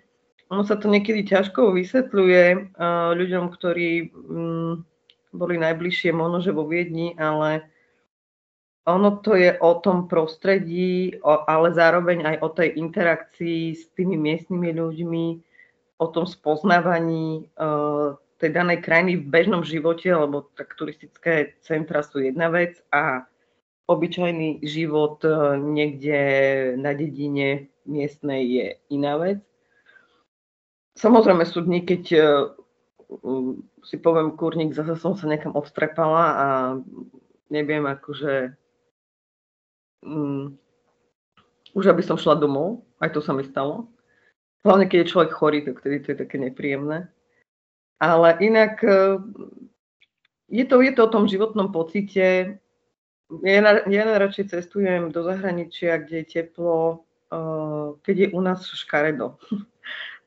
ono 0.54 0.62
sa 0.62 0.78
to 0.78 0.86
niekedy 0.86 1.26
ťažko 1.26 1.74
vysvetľuje 1.74 2.78
uh, 2.78 3.18
ľuďom, 3.18 3.50
ktorí 3.50 4.14
um, 4.14 4.86
boli 5.34 5.58
najbližšie 5.58 6.14
možno, 6.14 6.38
že 6.38 6.54
vo 6.54 6.70
Viedni, 6.70 7.18
ale 7.18 7.66
ono 8.84 9.16
to 9.24 9.32
je 9.34 9.56
o 9.58 9.80
tom 9.80 10.08
prostredí, 10.08 11.16
ale 11.24 11.72
zároveň 11.72 12.24
aj 12.24 12.36
o 12.44 12.48
tej 12.52 12.68
interakcii 12.76 13.72
s 13.72 13.88
tými 13.96 14.20
miestnymi 14.20 14.76
ľuďmi, 14.76 15.26
o 15.96 16.06
tom 16.12 16.28
spoznávaní 16.28 17.48
uh, 17.56 18.18
tej 18.36 18.50
danej 18.52 18.84
krajiny 18.84 19.16
v 19.16 19.30
bežnom 19.30 19.62
živote, 19.64 20.12
lebo 20.12 20.52
tak 20.52 20.76
turistické 20.76 21.56
centra 21.64 22.04
sú 22.04 22.20
jedna 22.20 22.52
vec 22.52 22.76
a 22.92 23.24
obyčajný 23.88 24.60
život 24.68 25.24
uh, 25.24 25.56
niekde 25.56 26.18
na 26.76 26.92
dedine 26.92 27.72
miestnej 27.88 28.42
je 28.44 28.66
iná 28.92 29.16
vec. 29.16 29.40
Samozrejme 31.00 31.46
sú 31.48 31.64
dni, 31.64 31.88
keď 31.88 32.02
uh, 32.20 32.26
si 33.80 33.96
poviem 33.96 34.36
kurník, 34.36 34.76
zase 34.76 34.92
som 35.00 35.16
sa 35.16 35.24
niekam 35.24 35.56
odstrepala 35.56 36.24
a 36.36 36.48
neviem 37.48 37.86
akože 37.86 38.60
um, 40.04 40.54
už 41.74 41.90
aby 41.90 42.02
som 42.06 42.14
šla 42.14 42.38
domov, 42.38 42.86
aj 43.02 43.18
to 43.18 43.20
sa 43.20 43.34
mi 43.34 43.42
stalo. 43.42 43.90
Hlavne, 44.64 44.88
keď 44.88 45.04
je 45.04 45.10
človek 45.12 45.32
chorý, 45.34 45.58
tak 45.66 45.82
vtedy 45.82 46.00
to 46.00 46.08
je 46.14 46.18
také 46.24 46.36
nepríjemné. 46.40 47.10
Ale 48.00 48.38
inak 48.40 48.80
e, 48.80 49.20
je 50.48 50.64
to, 50.64 50.80
je 50.80 50.92
to 50.94 51.02
o 51.04 51.12
tom 51.12 51.28
životnom 51.28 51.68
pocite. 51.68 52.56
Ja, 53.44 53.60
ja 53.84 54.02
najradšej 54.08 54.54
cestujem 54.56 55.12
do 55.12 55.20
zahraničia, 55.26 56.00
kde 56.00 56.24
je 56.24 56.26
teplo, 56.30 57.04
e, 57.28 57.36
keď 58.06 58.16
je 58.16 58.28
u 58.32 58.40
nás 58.40 58.64
škaredo. 58.64 59.36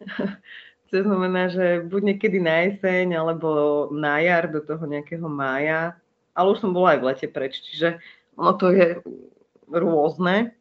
to 0.91 0.95
znamená, 1.01 1.49
že 1.49 1.81
buď 1.87 2.01
niekedy 2.13 2.37
na 2.37 2.69
jeseň, 2.69 3.17
alebo 3.17 3.47
na 3.89 4.21
jar 4.21 4.51
do 4.51 4.61
toho 4.61 4.85
nejakého 4.85 5.25
mája, 5.25 5.97
ale 6.37 6.47
už 6.53 6.61
som 6.61 6.75
bola 6.75 6.93
aj 6.93 6.99
v 7.01 7.07
lete 7.09 7.27
preč, 7.31 7.57
čiže 7.63 7.97
ono 8.37 8.53
to 8.53 8.69
je 8.69 9.01
rôzne. 9.67 10.55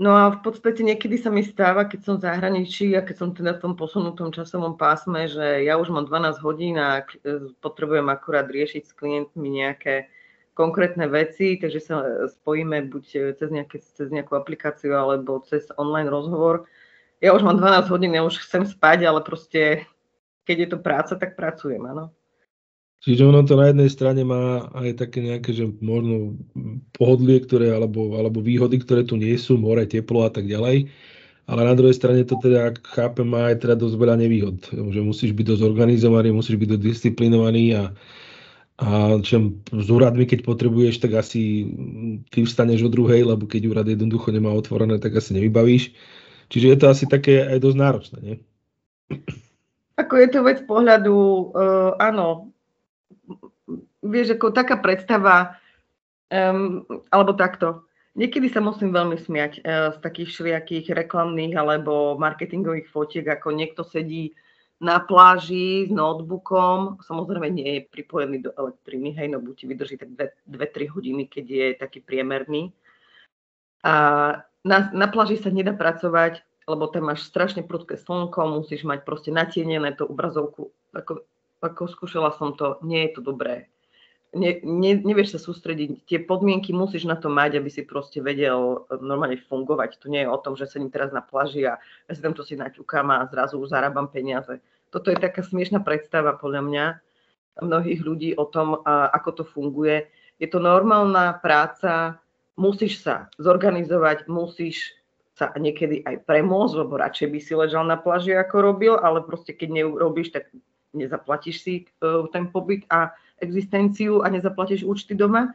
No 0.00 0.16
a 0.16 0.32
v 0.32 0.40
podstate 0.40 0.80
niekedy 0.80 1.20
sa 1.20 1.28
mi 1.28 1.44
stáva, 1.44 1.84
keď 1.84 2.00
som 2.00 2.14
v 2.16 2.24
zahraničí 2.24 2.96
a 2.96 3.04
keď 3.04 3.16
som 3.20 3.28
teda 3.36 3.60
v 3.60 3.62
tom 3.68 3.72
posunutom 3.76 4.32
časovom 4.32 4.80
pásme, 4.80 5.28
že 5.28 5.60
ja 5.68 5.76
už 5.76 5.92
mám 5.92 6.08
12 6.08 6.40
hodín 6.40 6.80
a 6.80 7.04
e, 7.04 7.52
potrebujem 7.60 8.08
akurát 8.08 8.48
riešiť 8.48 8.82
s 8.88 8.96
klientmi 8.96 9.60
nejaké 9.60 10.08
konkrétne 10.56 11.04
veci, 11.04 11.60
takže 11.60 11.80
sa 11.84 11.96
spojíme 12.32 12.88
buď 12.88 13.36
cez, 13.36 13.48
nejaké, 13.52 13.76
cez 13.84 14.08
nejakú 14.08 14.40
aplikáciu 14.40 14.96
alebo 14.96 15.44
cez 15.44 15.68
online 15.76 16.08
rozhovor. 16.08 16.64
Ja 17.20 17.36
už 17.36 17.44
mám 17.44 17.60
12 17.60 17.92
hodín, 17.92 18.16
ja 18.16 18.24
už 18.24 18.40
chcem 18.40 18.64
spať, 18.64 19.04
ale 19.04 19.20
proste 19.20 19.84
keď 20.48 20.56
je 20.64 20.68
to 20.72 20.78
práca, 20.80 21.12
tak 21.20 21.36
pracujem, 21.36 21.84
áno. 21.84 22.08
Čiže 23.00 23.24
ono 23.24 23.40
to 23.48 23.56
na 23.56 23.72
jednej 23.72 23.88
strane 23.88 24.20
má 24.28 24.68
aj 24.76 25.00
také 25.00 25.24
nejaké, 25.24 25.56
že 25.56 25.64
možno 25.80 26.36
pohodlie, 26.92 27.40
ktoré, 27.40 27.72
alebo, 27.72 28.12
alebo 28.20 28.44
výhody, 28.44 28.76
ktoré 28.76 29.08
tu 29.08 29.16
nie 29.16 29.40
sú, 29.40 29.56
more, 29.56 29.88
teplo 29.88 30.28
a 30.28 30.30
tak 30.30 30.44
ďalej. 30.44 30.92
Ale 31.48 31.60
na 31.64 31.72
druhej 31.72 31.96
strane 31.96 32.28
to 32.28 32.36
teda, 32.36 32.70
ak 32.70 32.84
chápem, 32.84 33.24
má 33.24 33.48
aj 33.48 33.64
teda 33.64 33.74
dosť 33.80 33.96
veľa 33.96 34.16
nevýhod. 34.20 34.68
Že 34.70 35.00
musíš 35.00 35.32
byť 35.32 35.46
dosť 35.48 35.62
organizovaný, 35.64 36.28
musíš 36.28 36.60
byť 36.60 36.68
dosť 36.76 36.84
disciplinovaný 36.84 37.64
a, 37.74 37.84
a 38.84 39.16
čem 39.24 39.64
s 39.72 39.88
úradmi, 39.88 40.28
keď 40.28 40.44
potrebuješ, 40.44 41.00
tak 41.00 41.16
asi 41.16 41.72
ty 42.28 42.44
vstaneš 42.44 42.84
o 42.84 42.92
druhej, 42.92 43.24
lebo 43.24 43.48
keď 43.48 43.64
úrad 43.66 43.88
jednoducho 43.88 44.28
nemá 44.28 44.52
otvorené, 44.52 45.00
tak 45.00 45.16
asi 45.16 45.40
nevybavíš. 45.40 45.96
Čiže 46.52 46.66
je 46.68 46.76
to 46.76 46.86
asi 46.92 47.08
také 47.08 47.48
aj 47.48 47.64
dosť 47.64 47.78
náročné, 47.80 48.18
nie? 48.20 48.36
Ako 49.96 50.20
je 50.20 50.28
to 50.30 50.40
vec 50.44 50.68
pohľadu, 50.68 51.16
uh, 51.56 51.98
áno, 51.98 52.49
vieš, 54.02 54.38
ako 54.38 54.54
taká 54.54 54.78
predstava, 54.78 55.60
um, 56.30 56.82
alebo 57.10 57.36
takto. 57.36 57.84
Niekedy 58.18 58.50
sa 58.50 58.58
musím 58.58 58.90
veľmi 58.90 59.16
smiať 59.16 59.62
uh, 59.62 59.94
z 59.94 59.98
takých 60.02 60.28
všelijakých 60.34 60.86
reklamných 60.94 61.54
alebo 61.54 62.18
marketingových 62.18 62.90
fotiek, 62.90 63.26
ako 63.26 63.54
niekto 63.54 63.86
sedí 63.86 64.34
na 64.80 64.96
pláži 64.96 65.84
s 65.86 65.92
notebookom, 65.92 67.04
samozrejme 67.04 67.52
nie 67.52 67.70
je 67.76 67.88
pripojený 67.92 68.48
do 68.48 68.50
elektriny, 68.56 69.12
hej, 69.12 69.28
no 69.28 69.36
buď 69.36 69.54
ti 69.60 69.64
vydrží 69.68 69.96
tak 70.00 70.16
2-3 70.48 70.88
hodiny, 70.88 71.28
keď 71.28 71.44
je 71.44 71.66
taký 71.76 72.00
priemerný. 72.00 72.72
A 73.84 73.92
na, 74.64 74.78
na 74.96 75.06
pláži 75.12 75.36
sa 75.36 75.52
nedá 75.52 75.76
pracovať, 75.76 76.40
lebo 76.64 76.88
tam 76.88 77.12
máš 77.12 77.28
strašne 77.28 77.60
prudké 77.60 78.00
slnko, 78.00 78.64
musíš 78.64 78.88
mať 78.88 79.04
proste 79.04 79.28
natienené 79.28 79.92
tú 79.92 80.08
obrazovku, 80.08 80.72
ako 80.96 81.28
ako 81.60 81.88
skúšala 81.88 82.32
som 82.36 82.56
to, 82.56 82.80
nie 82.80 83.08
je 83.08 83.16
to 83.16 83.20
dobré. 83.20 83.68
Ne, 84.30 84.62
ne, 84.62 84.94
nevieš 84.94 85.34
sa 85.34 85.40
sústrediť, 85.42 86.06
tie 86.06 86.18
podmienky 86.22 86.70
musíš 86.70 87.02
na 87.02 87.18
to 87.18 87.26
mať, 87.26 87.58
aby 87.58 87.66
si 87.66 87.82
proste 87.82 88.22
vedel 88.22 88.86
e, 88.86 89.02
normálne 89.02 89.34
fungovať. 89.42 89.98
To 89.98 90.06
nie 90.06 90.22
je 90.22 90.30
o 90.30 90.38
tom, 90.38 90.54
že 90.54 90.70
sedím 90.70 90.86
teraz 90.86 91.10
na 91.10 91.18
plaži 91.18 91.66
a 91.66 91.82
ja 91.82 92.12
si 92.14 92.22
tam 92.22 92.30
to 92.30 92.46
si 92.46 92.54
naťukám 92.54 93.10
a 93.10 93.26
zrazu 93.26 93.58
zarábam 93.66 94.06
peniaze. 94.06 94.62
Toto 94.94 95.10
je 95.10 95.18
taká 95.18 95.42
smiešná 95.42 95.82
predstava 95.82 96.38
podľa 96.38 96.62
mňa 96.62 96.84
mnohých 97.58 98.00
ľudí 98.06 98.30
o 98.38 98.46
tom, 98.46 98.78
ako 98.86 99.42
to 99.42 99.44
funguje. 99.44 100.06
Je 100.38 100.46
to 100.46 100.62
normálna 100.62 101.42
práca, 101.42 102.22
musíš 102.54 103.02
sa 103.02 103.28
zorganizovať, 103.36 104.30
musíš 104.30 104.94
sa 105.34 105.50
niekedy 105.56 106.04
aj 106.04 106.28
premôcť, 106.28 106.74
lebo 106.84 107.00
radšej 107.00 107.28
by 107.32 107.38
si 107.40 107.52
ležal 107.56 107.88
na 107.88 107.96
plaži, 107.96 108.36
ako 108.36 108.56
robil, 108.60 108.94
ale 109.00 109.24
proste 109.24 109.56
keď 109.56 109.82
neurobíš, 109.82 110.36
tak 110.36 110.52
nezaplatíš 110.92 111.56
si 111.62 111.74
uh, 112.02 112.26
ten 112.30 112.48
pobyt 112.48 112.84
a 112.90 113.14
existenciu 113.40 114.22
a 114.22 114.28
nezaplatíš 114.28 114.84
účty 114.84 115.16
doma. 115.16 115.54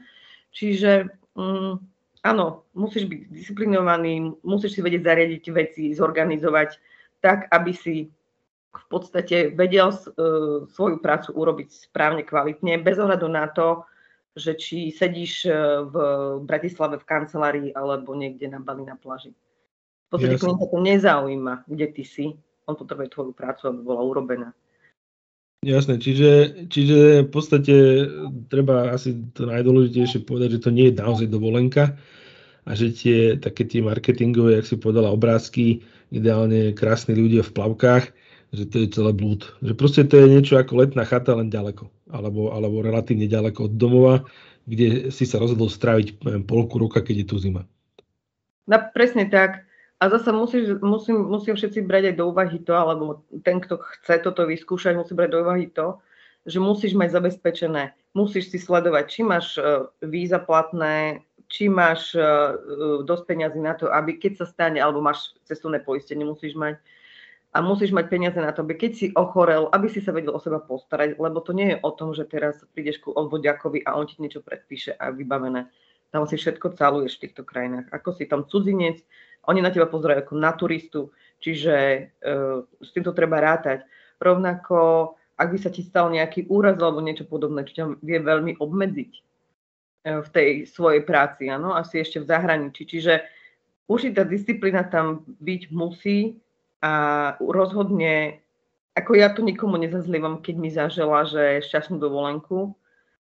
Čiže 0.56 1.12
um, 1.36 1.80
áno, 2.24 2.65
musíš 2.74 3.06
byť 3.06 3.21
disciplinovaný, 3.30 4.36
musíš 4.41 4.80
si 4.80 4.82
vedieť 4.82 5.04
zariadiť 5.04 5.43
veci, 5.52 5.84
zorganizovať 5.93 6.80
tak, 7.19 7.50
aby 7.52 7.71
si 7.76 7.95
v 8.76 8.86
podstate 8.91 9.56
vedel 9.56 9.91
uh, 9.91 10.67
svoju 10.67 11.00
prácu 11.00 11.30
urobiť 11.32 11.91
správne, 11.91 12.24
kvalitne, 12.28 12.82
bez 12.84 13.00
ohľadu 13.00 13.28
na 13.32 13.48
to, 13.52 13.88
že 14.36 14.60
či 14.60 14.91
sedíš 14.91 15.48
e, 15.48 15.52
v 15.88 15.95
Bratislave 16.43 17.00
v 17.00 17.08
kancelárii 17.08 17.69
alebo 17.71 18.12
niekde 18.12 18.52
na 18.52 18.60
Bali 18.60 18.84
na 18.84 19.00
pláži. 19.00 19.32
V 19.32 20.08
podstate 20.12 20.36
klienta 20.38 20.67
to 20.67 20.80
nezaujíma, 20.84 21.63
kde 21.65 21.88
ty 21.95 22.04
si. 22.04 22.26
On 22.67 22.76
potrebuje 22.76 23.15
tvoju 23.15 23.32
prácu, 23.32 23.71
aby 23.71 23.80
bola 23.80 24.04
urobená. 24.04 24.50
Jasné, 25.65 25.97
čiže, 25.97 26.32
čiže 26.69 27.25
v 27.25 27.30
podstate 27.34 27.75
treba 28.54 28.93
asi 28.93 29.17
to 29.34 29.49
najdôležitejšie 29.49 30.21
povedať, 30.21 30.62
že 30.62 30.63
to 30.63 30.69
nie 30.69 30.93
je 30.93 31.01
naozaj 31.01 31.25
dovolenka 31.25 31.97
a 32.69 32.78
že 32.78 32.93
tie 32.93 33.34
také 33.41 33.65
tie 33.65 33.82
marketingové, 33.82 34.62
jak 34.62 34.69
si 34.69 34.78
povedala, 34.78 35.10
obrázky, 35.10 35.82
ideálne 36.13 36.69
krásni 36.78 37.17
ľudia 37.17 37.41
v 37.41 37.49
plavkách, 37.49 38.13
že 38.54 38.63
to 38.69 38.75
je 38.86 38.93
celé 38.93 39.10
blúd. 39.10 39.41
Že 39.65 39.73
proste 39.73 40.01
to 40.06 40.21
je 40.21 40.38
niečo 40.38 40.62
ako 40.62 40.86
letná 40.86 41.01
chata 41.01 41.34
len 41.34 41.49
ďaleko, 41.49 41.89
alebo, 42.13 42.54
alebo 42.54 42.86
relatívne 42.86 43.25
ďaleko 43.25 43.65
od 43.65 43.73
domova, 43.73 44.15
kde 44.69 45.10
si 45.10 45.25
sa 45.25 45.41
rozhodol 45.41 45.73
stráviť 45.73 46.21
neviem, 46.30 46.45
polku 46.45 46.78
roka, 46.78 47.01
keď 47.01 47.25
je 47.25 47.28
tu 47.34 47.36
zima. 47.41 47.65
No, 48.69 48.78
presne 48.93 49.25
tak. 49.34 49.64
A 50.00 50.12
zase 50.12 50.32
musíš, 50.36 50.76
musím, 50.84 51.24
musia 51.32 51.56
všetci 51.56 51.88
brať 51.88 52.04
aj 52.12 52.16
do 52.20 52.26
úvahy 52.28 52.60
to, 52.60 52.76
alebo 52.76 53.24
ten, 53.48 53.64
kto 53.64 53.80
chce 53.80 54.20
toto 54.20 54.44
vyskúšať, 54.44 55.00
musí 55.00 55.16
brať 55.16 55.30
do 55.32 55.40
úvahy 55.48 55.72
to, 55.72 56.04
že 56.46 56.60
musíš 56.60 56.94
mať 56.94 57.16
zabezpečené, 57.16 57.96
musíš 58.12 58.52
si 58.52 58.60
sledovať, 58.60 59.04
či 59.08 59.22
máš 59.24 59.56
uh, 59.56 59.88
víza 60.04 60.38
platné, 60.38 61.24
či 61.48 61.72
máš 61.72 62.12
uh, 62.14 62.60
dosť 63.08 63.24
peniazy 63.24 63.60
na 63.64 63.74
to, 63.74 63.88
aby 63.88 64.20
keď 64.20 64.44
sa 64.44 64.46
stane, 64.46 64.78
alebo 64.84 65.00
máš 65.00 65.34
cestovné 65.48 65.80
poistenie, 65.80 66.28
musíš 66.28 66.54
mať, 66.60 66.76
a 67.56 67.64
musíš 67.64 67.96
mať 67.96 68.12
peniaze 68.12 68.36
na 68.36 68.52
to, 68.52 68.68
aby 68.68 68.76
keď 68.76 68.92
si 68.92 69.08
ochorel, 69.16 69.72
aby 69.72 69.88
si 69.88 70.04
sa 70.04 70.12
vedel 70.12 70.36
o 70.36 70.44
seba 70.44 70.60
postarať, 70.60 71.16
lebo 71.16 71.40
to 71.40 71.56
nie 71.56 71.72
je 71.72 71.78
o 71.88 71.92
tom, 71.96 72.12
že 72.12 72.28
teraz 72.28 72.68
prídeš 72.76 73.00
ku 73.00 73.16
odvodiakovi 73.16 73.88
a 73.88 73.96
on 73.96 74.04
ti 74.04 74.20
niečo 74.20 74.44
predpíše 74.44 74.92
a 75.00 75.16
vybavené. 75.16 75.72
Tam 76.12 76.28
si 76.28 76.36
všetko 76.36 76.76
caluješ 76.76 77.16
v 77.16 77.22
týchto 77.28 77.48
krajinách. 77.48 77.88
Ako 77.96 78.12
si 78.12 78.28
tam 78.28 78.44
cudzinec, 78.44 79.00
oni 79.48 79.62
na 79.62 79.72
teba 79.72 79.90
pozerajú 79.90 80.26
ako 80.26 80.34
na 80.38 80.52
turistu, 80.54 81.14
čiže 81.42 81.76
uh, 82.22 82.66
s 82.82 82.90
týmto 82.94 83.12
treba 83.12 83.42
rátať. 83.42 83.86
Rovnako, 84.22 85.14
ak 85.36 85.48
by 85.52 85.58
sa 85.60 85.70
ti 85.74 85.84
stal 85.84 86.10
nejaký 86.14 86.48
úraz 86.48 86.80
alebo 86.80 87.04
niečo 87.04 87.28
podobné, 87.28 87.68
čo 87.68 87.74
ťa 87.74 87.86
vie 88.06 88.20
veľmi 88.22 88.58
obmedziť 88.62 89.12
uh, 89.14 90.20
v 90.24 90.30
tej 90.32 90.50
svojej 90.70 91.04
práci, 91.04 91.50
áno, 91.50 91.74
asi 91.74 92.02
ešte 92.02 92.22
v 92.24 92.30
zahraničí. 92.30 92.88
Čiže 92.88 93.24
určitá 93.90 94.24
disciplína 94.26 94.88
tam 94.88 95.26
byť 95.28 95.62
musí 95.74 96.40
a 96.86 96.94
rozhodne, 97.42 98.46
ako 98.94 99.12
ja 99.18 99.34
tu 99.34 99.42
nikomu 99.42 99.82
nezazlievam, 99.82 100.40
keď 100.40 100.56
mi 100.56 100.70
zažela, 100.70 101.26
že 101.26 101.66
šťastnú 101.66 101.98
dovolenku, 101.98 102.78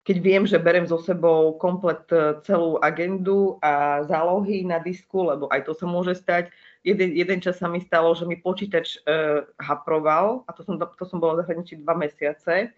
keď 0.07 0.17
viem, 0.23 0.47
že 0.47 0.63
berem 0.63 0.87
so 0.87 1.03
sebou 1.03 1.59
komplet 1.59 2.07
e, 2.15 2.39
celú 2.47 2.79
agendu 2.79 3.59
a 3.59 4.07
zálohy 4.07 4.63
na 4.63 4.79
disku, 4.79 5.27
lebo 5.27 5.51
aj 5.51 5.67
to 5.67 5.75
sa 5.75 5.83
môže 5.83 6.15
stať. 6.15 6.55
Jeden, 6.87 7.11
jeden 7.19 7.43
čas 7.43 7.59
sa 7.59 7.67
mi 7.67 7.83
stalo, 7.83 8.15
že 8.15 8.23
mi 8.23 8.39
počítač 8.39 9.03
uh, 9.03 9.43
haproval 9.59 10.47
a 10.47 10.55
to 10.55 10.63
som, 10.63 10.79
to 10.79 11.03
som 11.03 11.19
bola 11.19 11.35
v 11.35 11.43
zahraničí 11.43 11.83
dva 11.83 11.99
mesiace. 11.99 12.71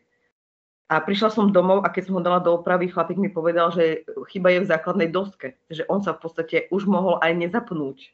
A 0.88 0.94
prišla 1.04 1.28
som 1.28 1.52
domov 1.52 1.84
a 1.84 1.92
keď 1.92 2.08
som 2.08 2.16
ho 2.16 2.24
dala 2.24 2.40
do 2.40 2.56
opravy, 2.56 2.88
chlapík 2.88 3.20
mi 3.20 3.28
povedal, 3.28 3.68
že 3.68 4.08
chyba 4.32 4.56
je 4.56 4.64
v 4.64 4.70
základnej 4.72 5.12
doske, 5.12 5.60
že 5.68 5.84
on 5.92 6.00
sa 6.00 6.16
v 6.16 6.24
podstate 6.24 6.72
už 6.72 6.88
mohol 6.88 7.20
aj 7.20 7.36
nezapnúť. 7.36 8.08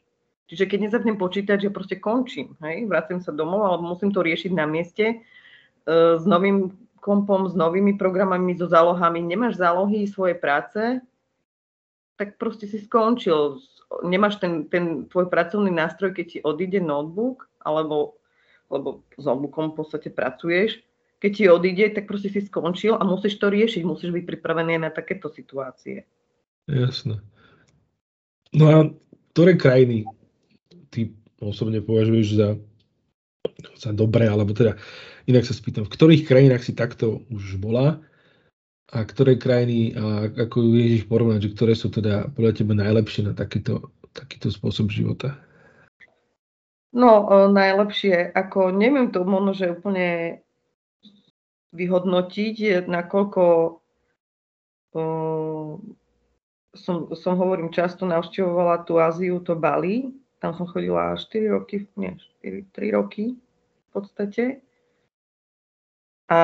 Čiže 0.51 0.67
keď 0.67 0.79
nezapnem 0.91 1.15
počítač, 1.15 1.63
že 1.63 1.71
proste 1.71 1.95
končím, 1.95 2.59
hej, 2.59 2.83
vracím 2.91 3.23
sa 3.23 3.31
domov, 3.31 3.63
alebo 3.63 3.95
musím 3.95 4.11
to 4.11 4.19
riešiť 4.19 4.51
na 4.51 4.67
mieste 4.67 5.23
uh, 5.23 6.19
s 6.19 6.27
novým 6.27 6.75
kompom, 7.05 7.45
s 7.45 7.53
novými 7.53 7.93
programami, 8.01 8.57
so 8.57 8.65
zálohami, 8.65 9.21
nemáš 9.21 9.61
zálohy 9.61 10.09
svojej 10.09 10.41
práce, 10.41 10.97
tak 12.17 12.41
proste 12.41 12.65
si 12.65 12.81
skončil. 12.81 13.61
Nemáš 14.01 14.41
ten, 14.41 14.65
ten 14.65 15.05
tvoj 15.05 15.29
pracovný 15.29 15.69
nástroj, 15.69 16.17
keď 16.17 16.25
ti 16.25 16.39
odíde 16.41 16.81
notebook, 16.81 17.45
alebo 17.61 18.17
lebo 18.69 19.05
s 19.17 19.23
notebookom 19.25 19.73
v 19.73 19.77
podstate 19.77 20.09
pracuješ, 20.09 20.81
keď 21.21 21.31
ti 21.31 21.43
odíde, 21.49 21.85
tak 21.95 22.09
proste 22.09 22.29
si 22.29 22.41
skončil 22.43 22.97
a 22.97 23.03
musíš 23.05 23.37
to 23.37 23.49
riešiť, 23.49 23.81
musíš 23.85 24.11
byť 24.13 24.23
pripravený 24.25 24.81
na 24.81 24.89
takéto 24.91 25.29
situácie. 25.29 26.05
Jasné. 26.65 27.21
No 28.55 28.65
a 28.71 28.77
ktoré 29.33 29.57
krajiny 29.57 30.07
ty 30.89 31.13
osobne 31.37 31.83
považuješ 31.83 32.27
za, 32.35 32.49
za 33.77 33.91
dobré, 33.93 34.25
alebo 34.31 34.55
teda 34.55 34.79
Inak 35.25 35.43
sa 35.45 35.57
spýtam, 35.57 35.89
v 35.89 35.93
ktorých 35.93 36.25
krajinách 36.29 36.63
si 36.65 36.73
takto 36.77 37.25
už 37.33 37.57
bola 37.57 38.01
a 38.93 39.01
ktoré 39.01 39.41
krajiny, 39.41 39.97
a 39.97 40.29
ako 40.29 40.69
vieš 40.69 41.09
porovnať, 41.09 41.49
že 41.49 41.53
ktoré 41.57 41.73
sú 41.73 41.89
teda 41.89 42.29
podľa 42.37 42.51
teba 42.61 42.73
najlepšie 42.77 43.25
na 43.25 43.33
takýto, 43.33 43.89
takýto 44.13 44.53
spôsob 44.53 44.93
života? 44.93 45.33
No, 46.95 47.27
najlepšie, 47.51 48.31
ako 48.31 48.71
neviem 48.71 49.11
to 49.11 49.25
možno, 49.27 49.51
že 49.51 49.73
úplne 49.73 50.39
vyhodnotiť, 51.75 52.87
nakoľko 52.87 53.43
uh, 54.95 55.71
som, 56.75 56.95
som 57.15 57.33
hovorím, 57.35 57.71
často 57.71 58.07
navštevovala 58.07 58.83
tú 58.87 58.99
Áziu, 58.99 59.39
to 59.43 59.59
Bali, 59.59 60.11
tam 60.39 60.55
som 60.55 60.67
chodila 60.67 61.15
4 61.15 61.55
roky, 61.55 61.87
nie, 61.95 62.15
4, 62.43 62.69
3 62.71 62.95
roky 62.95 63.35
v 63.35 63.89
podstate. 63.91 64.64
A 66.31 66.39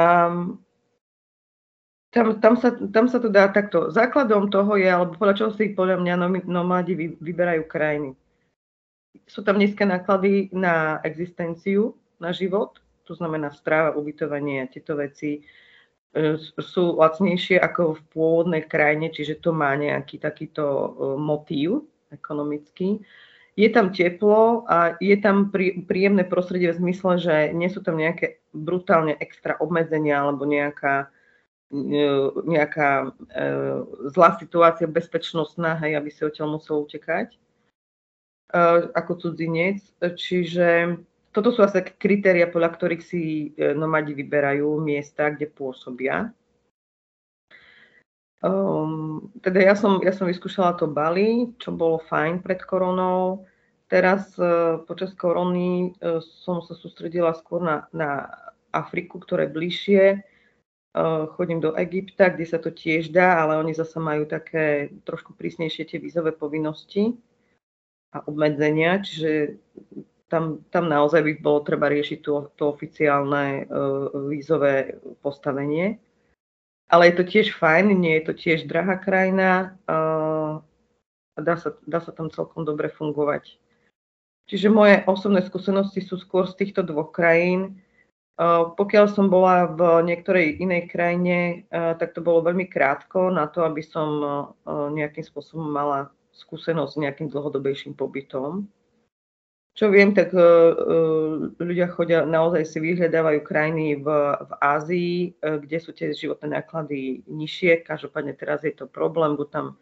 tam, 2.12 2.26
tam, 2.44 2.54
sa, 2.60 2.70
tam 2.76 3.06
sa 3.08 3.18
to 3.24 3.32
dá 3.32 3.48
takto. 3.50 3.90
Základom 3.90 4.52
toho 4.52 4.76
je, 4.76 4.90
alebo 4.92 5.16
podľa 5.16 5.36
čoho 5.38 5.52
si 5.56 5.72
podľa 5.72 5.98
mňa 6.04 6.14
nomádi 6.46 6.94
vy, 6.94 7.08
vyberajú 7.18 7.64
krajiny. 7.66 8.12
Sú 9.28 9.42
tam 9.48 9.60
nízke 9.60 9.88
náklady 9.88 10.52
na 10.52 11.00
existenciu, 11.08 11.96
na 12.20 12.36
život, 12.36 12.80
to 13.08 13.16
znamená 13.16 13.50
stráva, 13.52 13.98
ubytovanie 13.98 14.64
a 14.64 14.72
tieto 14.72 14.96
veci 15.00 15.40
e, 15.40 16.38
sú 16.60 17.00
lacnejšie 17.00 17.58
ako 17.60 17.98
v 17.98 18.02
pôvodnej 18.14 18.64
krajine, 18.68 19.10
čiže 19.12 19.42
to 19.42 19.52
má 19.52 19.74
nejaký 19.74 20.22
takýto 20.22 20.64
e, 20.64 20.88
motív 21.20 21.88
ekonomický 22.12 23.02
je 23.56 23.70
tam 23.70 23.92
teplo 23.92 24.64
a 24.68 24.96
je 24.98 25.16
tam 25.20 25.52
prí, 25.52 25.84
príjemné 25.84 26.24
prostredie 26.24 26.72
v 26.72 26.80
zmysle, 26.80 27.20
že 27.20 27.36
nie 27.52 27.68
sú 27.68 27.84
tam 27.84 28.00
nejaké 28.00 28.41
brutálne 28.52 29.16
extra 29.20 29.56
obmedzenia 29.60 30.22
alebo 30.22 30.44
nejaká, 30.44 31.08
e, 31.72 32.06
nejaká 32.46 32.90
e, 33.08 33.10
zlá 34.12 34.38
situácia 34.38 34.88
bezpečnostná, 34.88 35.80
hej, 35.82 35.96
aby 35.96 36.10
si 36.12 36.22
odtiaľ 36.24 36.60
musel 36.60 36.84
utekať 36.84 37.36
e, 37.36 37.38
ako 38.92 39.12
cudzinec. 39.28 39.80
Čiže 40.00 41.00
toto 41.32 41.56
sú 41.56 41.64
asi 41.64 41.80
kritéria, 41.96 42.52
podľa 42.52 42.76
ktorých 42.76 43.04
si 43.04 43.56
nomadi 43.56 44.12
vyberajú 44.12 44.84
miesta, 44.84 45.32
kde 45.32 45.48
pôsobia. 45.48 46.36
Um, 48.42 49.30
teda 49.46 49.62
ja 49.62 49.78
som, 49.78 50.02
ja 50.02 50.10
som 50.10 50.26
vyskúšala 50.26 50.74
to 50.74 50.90
Bali, 50.90 51.54
čo 51.62 51.70
bolo 51.70 52.02
fajn 52.10 52.42
pred 52.42 52.66
koronou. 52.66 53.46
Teraz 53.92 54.32
uh, 54.40 54.80
počas 54.88 55.12
korony 55.12 55.92
uh, 56.00 56.24
som 56.24 56.64
sa 56.64 56.72
sústredila 56.80 57.36
skôr 57.36 57.60
na, 57.60 57.92
na 57.92 58.32
Afriku, 58.72 59.20
ktoré 59.20 59.52
je 59.52 59.56
bližšie. 59.60 60.04
Uh, 60.96 61.28
chodím 61.36 61.60
do 61.60 61.76
Egypta, 61.76 62.32
kde 62.32 62.48
sa 62.48 62.56
to 62.56 62.72
tiež 62.72 63.12
dá, 63.12 63.44
ale 63.44 63.60
oni 63.60 63.76
zase 63.76 64.00
majú 64.00 64.24
také 64.24 64.96
trošku 65.04 65.36
prísnejšie 65.36 65.84
tie 65.92 66.00
vízové 66.00 66.32
povinnosti 66.32 67.20
a 68.16 68.24
obmedzenia, 68.24 69.04
čiže 69.04 69.60
tam, 70.32 70.64
tam 70.72 70.88
naozaj 70.88 71.20
by 71.28 71.32
bolo 71.44 71.60
treba 71.64 71.92
riešiť 71.92 72.20
to, 72.24 72.56
to 72.56 72.64
oficiálne 72.72 73.68
vízové 74.32 75.00
postavenie 75.20 76.00
ale 76.92 77.08
je 77.08 77.16
to 77.16 77.24
tiež 77.24 77.56
fajn, 77.56 77.96
nie 77.96 78.20
je 78.20 78.24
to 78.28 78.34
tiež 78.36 78.68
drahá 78.68 79.00
krajina 79.00 79.80
a 79.88 81.40
dá 81.40 81.56
sa, 81.56 81.72
dá 81.88 82.04
sa 82.04 82.12
tam 82.12 82.28
celkom 82.28 82.68
dobre 82.68 82.92
fungovať. 82.92 83.56
Čiže 84.52 84.68
moje 84.68 85.00
osobné 85.08 85.40
skúsenosti 85.48 86.04
sú 86.04 86.20
skôr 86.20 86.44
z 86.44 86.60
týchto 86.60 86.84
dvoch 86.84 87.16
krajín. 87.16 87.80
Pokiaľ 88.76 89.06
som 89.08 89.32
bola 89.32 89.72
v 89.72 90.12
niektorej 90.12 90.60
inej 90.60 90.92
krajine, 90.92 91.64
tak 91.72 92.12
to 92.12 92.20
bolo 92.20 92.44
veľmi 92.44 92.68
krátko 92.68 93.32
na 93.32 93.48
to, 93.48 93.64
aby 93.64 93.80
som 93.80 94.08
nejakým 94.68 95.24
spôsobom 95.24 95.72
mala 95.72 96.12
skúsenosť 96.36 96.92
s 96.92 97.00
nejakým 97.00 97.28
dlhodobejším 97.32 97.96
pobytom. 97.96 98.68
Čo 99.72 99.88
viem, 99.88 100.12
tak 100.12 100.36
ľudia 101.56 101.88
chodia, 101.96 102.28
naozaj 102.28 102.68
si 102.68 102.84
vyhľadávajú 102.84 103.40
krajiny 103.48 104.04
v, 104.04 104.08
v 104.36 104.52
Ázii, 104.60 105.16
kde 105.40 105.78
sú 105.80 105.96
tie 105.96 106.12
životné 106.12 106.60
náklady 106.60 107.24
nižšie. 107.24 107.88
Každopádne 107.88 108.36
teraz 108.36 108.68
je 108.68 108.76
to 108.76 108.84
problém, 108.84 109.40
bo 109.40 109.48
tam 109.48 109.80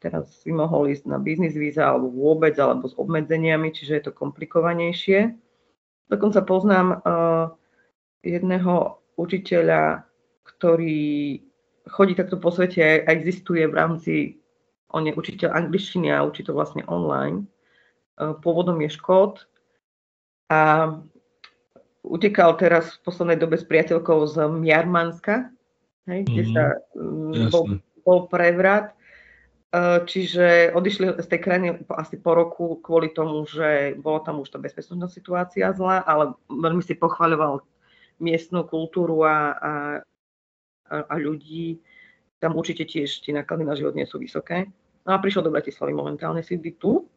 teraz 0.00 0.42
si 0.42 0.50
mohol 0.50 0.90
ísť 0.90 1.04
na 1.06 1.20
biznis 1.20 1.52
víza 1.54 1.86
alebo 1.86 2.08
vôbec, 2.10 2.56
alebo 2.56 2.88
s 2.88 2.96
obmedzeniami, 2.96 3.70
čiže 3.70 3.92
je 4.00 4.04
to 4.08 4.12
komplikovanejšie. 4.16 5.36
Dokonca 6.10 6.42
poznám 6.42 7.04
uh, 7.04 7.54
jedného 8.24 8.98
učiteľa, 9.20 10.08
ktorý 10.42 11.38
chodí 11.88 12.12
takto 12.16 12.36
po 12.36 12.52
svete 12.52 13.04
a 13.04 13.08
existuje 13.12 13.64
v 13.68 13.74
rámci, 13.74 14.14
on 14.90 15.06
je 15.06 15.14
učiteľ 15.14 15.54
angličtiny 15.54 16.10
a 16.12 16.24
učí 16.24 16.42
to 16.42 16.52
vlastne 16.52 16.82
online. 16.90 17.46
E, 18.18 18.34
pôvodom 18.42 18.78
je 18.82 18.90
Škót 18.90 19.46
a 20.50 20.92
utekal 22.02 22.58
teraz 22.58 22.98
v 22.98 23.02
poslednej 23.06 23.38
dobe 23.38 23.60
s 23.60 23.64
priateľkou 23.64 24.26
z 24.26 24.36
Mjarmanska, 24.50 25.52
hej, 26.10 26.26
kde 26.26 26.42
mm-hmm. 26.48 26.54
sa 26.56 26.64
um, 26.96 27.50
bol, 27.52 27.64
bol 28.02 28.18
prevrat. 28.26 28.96
E, 29.70 30.02
čiže 30.02 30.74
odišli 30.74 31.22
z 31.22 31.26
tej 31.30 31.40
krajiny 31.40 31.68
asi 31.94 32.18
po 32.18 32.34
roku 32.34 32.82
kvôli 32.82 33.14
tomu, 33.14 33.46
že 33.46 33.94
bolo 34.02 34.18
tam 34.26 34.42
už 34.42 34.50
tá 34.50 34.58
bezpečnostná 34.58 35.06
situácia 35.06 35.70
zlá, 35.70 36.02
ale 36.02 36.34
veľmi 36.50 36.82
si 36.82 36.98
pochvaľoval 36.98 37.62
miestnú 38.18 38.66
kultúru 38.66 39.22
a, 39.22 39.54
a, 39.54 39.72
a 40.90 41.14
ľudí. 41.16 41.78
Tam 42.42 42.58
určite 42.58 42.82
tiež 42.82 43.22
tie 43.22 43.30
náklady 43.30 43.62
na 43.62 43.78
život 43.78 43.94
nie 43.94 44.04
sú 44.04 44.18
vysoké. 44.18 44.66
No 45.06 45.16
a 45.16 45.22
prišiel 45.22 45.46
do 45.46 45.54
Bratislavy 45.54 45.94
momentálne 45.94 46.42
sídli 46.42 46.76
tu. 46.76 47.08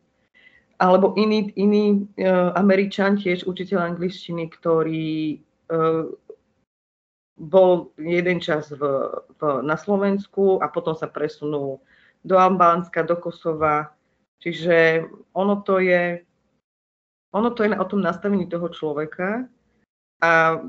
Alebo 0.79 1.15
iný, 1.15 1.51
iný 1.55 2.07
uh, 2.19 2.51
Američan, 2.59 3.15
tiež 3.15 3.45
učiteľ 3.47 3.93
angličtiny, 3.93 4.51
ktorý 4.51 5.39
uh, 5.71 6.11
bol 7.39 7.93
jeden 7.99 8.39
čas 8.39 8.71
v, 8.71 8.83
v, 9.39 9.41
na 9.63 9.79
Slovensku 9.79 10.59
a 10.59 10.67
potom 10.67 10.95
sa 10.95 11.07
presunul 11.07 11.79
do 12.23 12.39
Albánska, 12.39 13.03
do 13.03 13.19
Kosova. 13.19 13.91
Čiže 14.39 15.07
ono 15.35 15.59
to 15.63 15.79
je, 15.79 16.23
ono 17.31 17.51
to 17.51 17.63
je 17.63 17.75
o 17.75 17.85
tom 17.87 18.03
nastavení 18.03 18.47
toho 18.47 18.67
človeka 18.71 19.47
a 20.23 20.63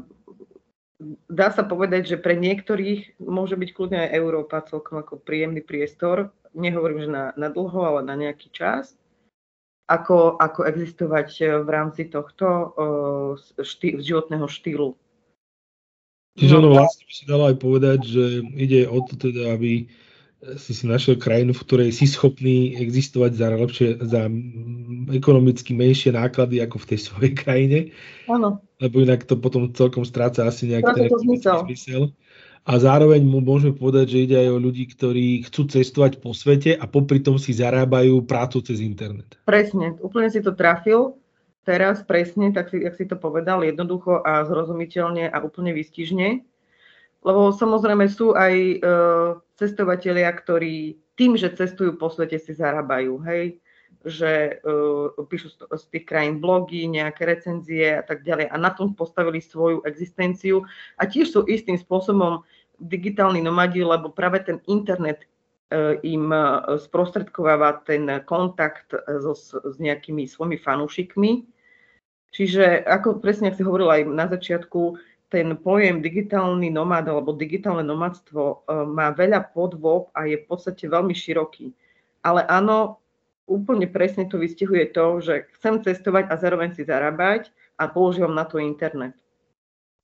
dá 1.30 1.48
sa 1.50 1.66
povedať, 1.66 2.14
že 2.14 2.22
pre 2.22 2.38
niektorých 2.38 3.18
môže 3.22 3.58
byť 3.58 3.70
kľudne 3.74 3.98
aj 4.06 4.14
Európa 4.14 4.66
celkom 4.66 5.02
ako 5.02 5.18
príjemný 5.22 5.62
priestor. 5.62 6.30
Nehovorím, 6.54 7.00
že 7.02 7.10
na, 7.10 7.24
na 7.34 7.48
dlho, 7.50 7.82
ale 7.82 8.00
na 8.06 8.14
nejaký 8.14 8.50
čas. 8.54 8.94
Ako, 9.84 10.40
ako 10.40 10.64
existovať 10.64 11.60
v 11.60 11.68
rámci 11.68 12.08
tohto 12.08 12.72
štý, 13.60 14.00
životného 14.00 14.48
štýlu. 14.48 14.96
Čiže 16.40 16.54
no, 16.56 16.58
ono 16.64 16.68
vlastne 16.80 17.04
by 17.04 17.12
sa 17.12 17.24
dalo 17.28 17.44
aj 17.52 17.56
povedať, 17.60 17.98
že 18.00 18.24
ide 18.56 18.88
o 18.88 18.98
to 19.04 19.14
teda, 19.14 19.52
aby 19.52 19.86
si 20.60 20.72
si 20.76 20.84
našiel 20.84 21.16
krajinu, 21.16 21.56
v 21.56 21.64
ktorej 21.64 21.90
si 21.96 22.04
schopný 22.04 22.76
existovať 22.76 23.32
za, 23.32 23.48
lepšie, 23.56 23.88
za 24.04 24.28
ekonomicky 25.10 25.72
menšie 25.72 26.12
náklady 26.12 26.60
ako 26.60 26.76
v 26.84 26.88
tej 26.92 26.98
svojej 27.00 27.32
krajine. 27.32 27.78
Áno. 28.28 28.60
Lebo 28.78 29.00
inak 29.00 29.24
to 29.24 29.40
potom 29.40 29.72
celkom 29.72 30.04
stráca 30.04 30.44
asi 30.44 30.68
nejaký 30.68 31.08
ten 31.08 31.10
zmysel. 31.64 32.12
A 32.64 32.80
zároveň 32.80 33.20
mu 33.20 33.44
môžeme 33.44 33.76
povedať, 33.76 34.16
že 34.16 34.22
ide 34.24 34.36
aj 34.40 34.48
o 34.56 34.58
ľudí, 34.60 34.88
ktorí 34.88 35.44
chcú 35.44 35.68
cestovať 35.68 36.24
po 36.24 36.32
svete 36.32 36.72
a 36.72 36.88
popri 36.88 37.20
tom 37.20 37.36
si 37.36 37.52
zarábajú 37.52 38.24
prácu 38.24 38.64
cez 38.64 38.80
internet. 38.80 39.36
Presne, 39.44 40.00
úplne 40.00 40.32
si 40.32 40.40
to 40.40 40.56
trafil. 40.56 41.20
Teraz 41.64 42.04
presne, 42.04 42.52
tak 42.52 42.72
si, 42.72 42.80
jak 42.84 42.96
si 42.96 43.08
to 43.08 43.16
povedal, 43.16 43.64
jednoducho 43.64 44.20
a 44.20 44.44
zrozumiteľne 44.44 45.28
a 45.28 45.36
úplne 45.44 45.72
vystižne 45.72 46.44
lebo 47.24 47.50
samozrejme 47.56 48.04
sú 48.12 48.36
aj 48.36 48.54
e, 48.54 48.76
cestovatelia, 49.56 50.28
ktorí 50.28 51.00
tým, 51.16 51.40
že 51.40 51.56
cestujú 51.56 51.96
po 51.96 52.12
svete, 52.12 52.36
si 52.36 52.52
zarábajú, 52.52 53.16
hej, 53.24 53.56
že 54.04 54.60
e, 54.60 55.22
píšu 55.24 55.48
z, 55.48 55.56
z 55.64 55.84
tých 55.88 56.04
krajín 56.04 56.44
blogy, 56.44 56.84
nejaké 56.84 57.24
recenzie 57.24 57.96
a 57.96 58.04
tak 58.04 58.20
ďalej. 58.28 58.52
A 58.52 58.56
na 58.60 58.76
tom 58.76 58.92
postavili 58.92 59.40
svoju 59.40 59.80
existenciu. 59.88 60.68
A 61.00 61.08
tiež 61.08 61.32
sú 61.32 61.40
istým 61.48 61.80
spôsobom 61.80 62.44
digitálni 62.76 63.40
nomadi, 63.40 63.80
lebo 63.80 64.12
práve 64.12 64.44
ten 64.44 64.60
internet 64.68 65.24
e, 65.72 65.96
im 66.04 66.28
e, 66.28 66.76
sprostredkováva 66.76 67.88
ten 67.88 68.20
kontakt 68.28 68.92
so, 69.24 69.32
s 69.64 69.76
nejakými 69.80 70.28
svojimi 70.28 70.60
fanúšikmi. 70.60 71.48
Čiže 72.34 72.84
ako 72.84 73.22
presne, 73.22 73.48
ak 73.48 73.56
si 73.56 73.64
hovoril 73.64 73.88
aj 73.88 74.02
na 74.10 74.26
začiatku, 74.26 74.98
ten 75.32 75.56
pojem 75.56 76.04
digitálny 76.04 76.70
nomád 76.70 77.10
alebo 77.10 77.34
digitálne 77.34 77.82
nomadstvo 77.82 78.42
e, 78.42 78.56
má 78.86 79.10
veľa 79.10 79.50
podvob 79.50 80.12
a 80.14 80.28
je 80.28 80.38
v 80.38 80.46
podstate 80.46 80.86
veľmi 80.86 81.16
široký. 81.16 81.74
Ale 82.22 82.46
áno, 82.46 83.02
úplne 83.44 83.88
presne 83.88 84.24
to 84.28 84.40
vystihuje 84.40 84.88
to, 84.92 85.20
že 85.20 85.48
chcem 85.58 85.80
cestovať 85.84 86.32
a 86.32 86.34
zároveň 86.40 86.72
si 86.72 86.84
zarábať 86.84 87.52
a 87.76 87.88
používam 87.90 88.32
na 88.32 88.48
to 88.48 88.60
internet. 88.60 89.16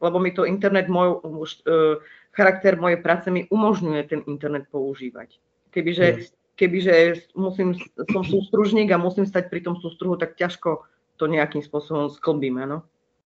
Lebo 0.00 0.16
mi 0.20 0.32
to 0.32 0.48
internet, 0.48 0.88
môj, 0.88 1.20
uh, 1.20 2.00
charakter 2.32 2.76
mojej 2.76 3.00
práce 3.04 3.28
mi 3.28 3.44
umožňuje 3.48 4.02
ten 4.08 4.20
internet 4.24 4.68
používať. 4.72 5.36
Kebyže, 5.72 6.32
kebyže 6.56 7.28
musím, 7.36 7.76
som 8.08 8.24
sústružník 8.24 8.88
a 8.92 9.00
musím 9.00 9.28
stať 9.28 9.52
pri 9.52 9.60
tom 9.60 9.76
sústruhu, 9.76 10.16
tak 10.16 10.40
ťažko 10.40 10.84
to 11.20 11.24
nejakým 11.28 11.60
spôsobom 11.60 12.08
sklbím, 12.08 12.64
áno. 12.64 12.80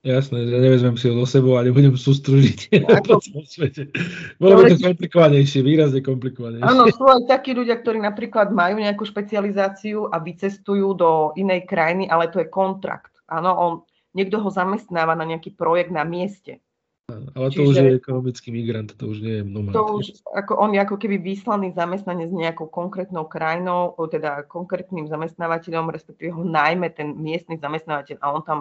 Jasné, 0.03 0.51
že 0.51 0.59
nevezmem 0.59 0.99
si 0.99 1.07
ho 1.07 1.15
do 1.15 1.23
sebou 1.23 1.55
a 1.55 1.63
nebudem 1.63 1.95
sústružiť 1.95 2.75
po 3.07 3.23
celom 3.23 3.47
svete. 3.47 3.87
Bolo 4.35 4.59
by 4.59 4.75
to 4.75 4.83
komplikovanejšie, 4.83 5.63
výrazne 5.63 6.03
komplikovanejšie. 6.03 6.67
Áno, 6.67 6.91
sú 6.91 7.07
aj 7.07 7.23
takí 7.31 7.55
ľudia, 7.55 7.79
ktorí 7.79 8.03
napríklad 8.03 8.51
majú 8.51 8.83
nejakú 8.83 9.07
špecializáciu 9.07 10.11
a 10.11 10.19
vycestujú 10.19 10.91
do 10.91 11.31
inej 11.39 11.63
krajiny, 11.71 12.11
ale 12.11 12.27
to 12.27 12.43
je 12.43 12.51
kontrakt. 12.51 13.15
Áno, 13.31 13.55
on, 13.55 13.71
niekto 14.11 14.43
ho 14.43 14.51
zamestnáva 14.51 15.15
na 15.15 15.23
nejaký 15.23 15.55
projekt 15.55 15.95
na 15.95 16.03
mieste. 16.03 16.59
Ale 17.07 17.47
to 17.55 17.63
Čiže, 17.63 17.71
už 17.71 17.75
je 17.79 17.99
ekonomický 18.03 18.47
migrant, 18.51 18.91
to 18.99 19.07
už 19.07 19.23
nie 19.23 19.39
je 19.39 19.43
nomad. 19.47 19.71
To 19.71 20.03
už, 20.03 20.19
ako 20.35 20.59
on 20.59 20.75
je 20.75 20.83
ako 20.83 20.99
keby 20.99 21.15
vyslaný 21.19 21.71
zamestnanec 21.71 22.27
s 22.27 22.35
nejakou 22.35 22.67
konkrétnou 22.67 23.23
krajinou, 23.23 23.95
teda 24.11 24.43
konkrétnym 24.51 25.07
zamestnávateľom, 25.07 25.91
respektíve 25.95 26.35
ho 26.35 26.43
najmä 26.43 26.91
ten 26.91 27.15
miestny 27.15 27.55
zamestnávateľ 27.55 28.19
a 28.19 28.27
on 28.35 28.43
tam 28.43 28.59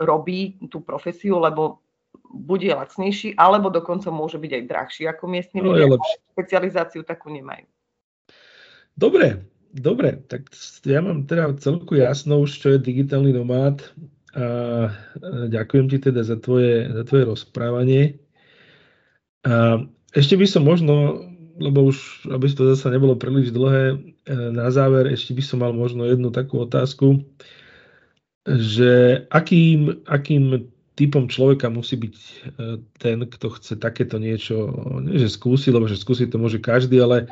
robí 0.00 0.56
tú 0.72 0.80
profesiu, 0.80 1.36
lebo 1.36 1.84
bude 2.30 2.70
lacnejší, 2.70 3.34
alebo 3.34 3.70
dokonca 3.70 4.08
môže 4.10 4.38
byť 4.38 4.52
aj 4.54 4.64
drahší 4.66 5.02
ako 5.10 5.24
miestny 5.26 5.60
no, 5.62 5.74
ľudia, 5.74 5.98
špecializáciu 6.34 7.02
takú 7.02 7.30
nemajú. 7.30 7.66
Dobre, 8.94 9.46
dobre, 9.74 10.22
tak 10.30 10.50
ja 10.86 11.02
mám 11.02 11.26
teda 11.26 11.54
celku 11.58 11.98
jasno 11.98 12.42
už, 12.42 12.50
čo 12.54 12.68
je 12.74 12.78
digitálny 12.82 13.34
nomád 13.34 13.82
a 14.30 14.46
ďakujem 15.50 15.90
ti 15.90 15.98
teda 15.98 16.22
za 16.22 16.38
tvoje, 16.38 16.86
za 16.86 17.02
tvoje 17.02 17.24
rozprávanie. 17.26 18.22
A 19.42 19.82
ešte 20.14 20.38
by 20.38 20.46
som 20.46 20.62
možno, 20.62 21.26
lebo 21.58 21.90
už, 21.90 22.30
aby 22.30 22.46
to 22.46 22.70
zase 22.74 22.94
nebolo 22.94 23.18
príliš 23.18 23.50
dlhé, 23.50 23.94
e, 23.94 23.96
na 24.54 24.70
záver 24.70 25.10
ešte 25.10 25.34
by 25.34 25.42
som 25.42 25.58
mal 25.66 25.74
možno 25.74 26.06
jednu 26.06 26.30
takú 26.30 26.62
otázku 26.62 27.26
že 28.48 29.24
akým, 29.28 30.00
akým 30.08 30.70
typom 30.96 31.28
človeka 31.28 31.72
musí 31.72 31.96
byť 31.96 32.16
e, 32.16 32.28
ten, 33.00 33.24
kto 33.24 33.56
chce 33.56 33.76
takéto 33.80 34.20
niečo, 34.20 34.68
nie 35.00 35.16
že 35.16 35.32
skúsiť, 35.32 35.72
lebo 35.72 35.88
že 35.88 35.96
skúsiť 35.96 36.28
to 36.32 36.36
môže 36.36 36.60
každý, 36.60 37.00
ale 37.00 37.28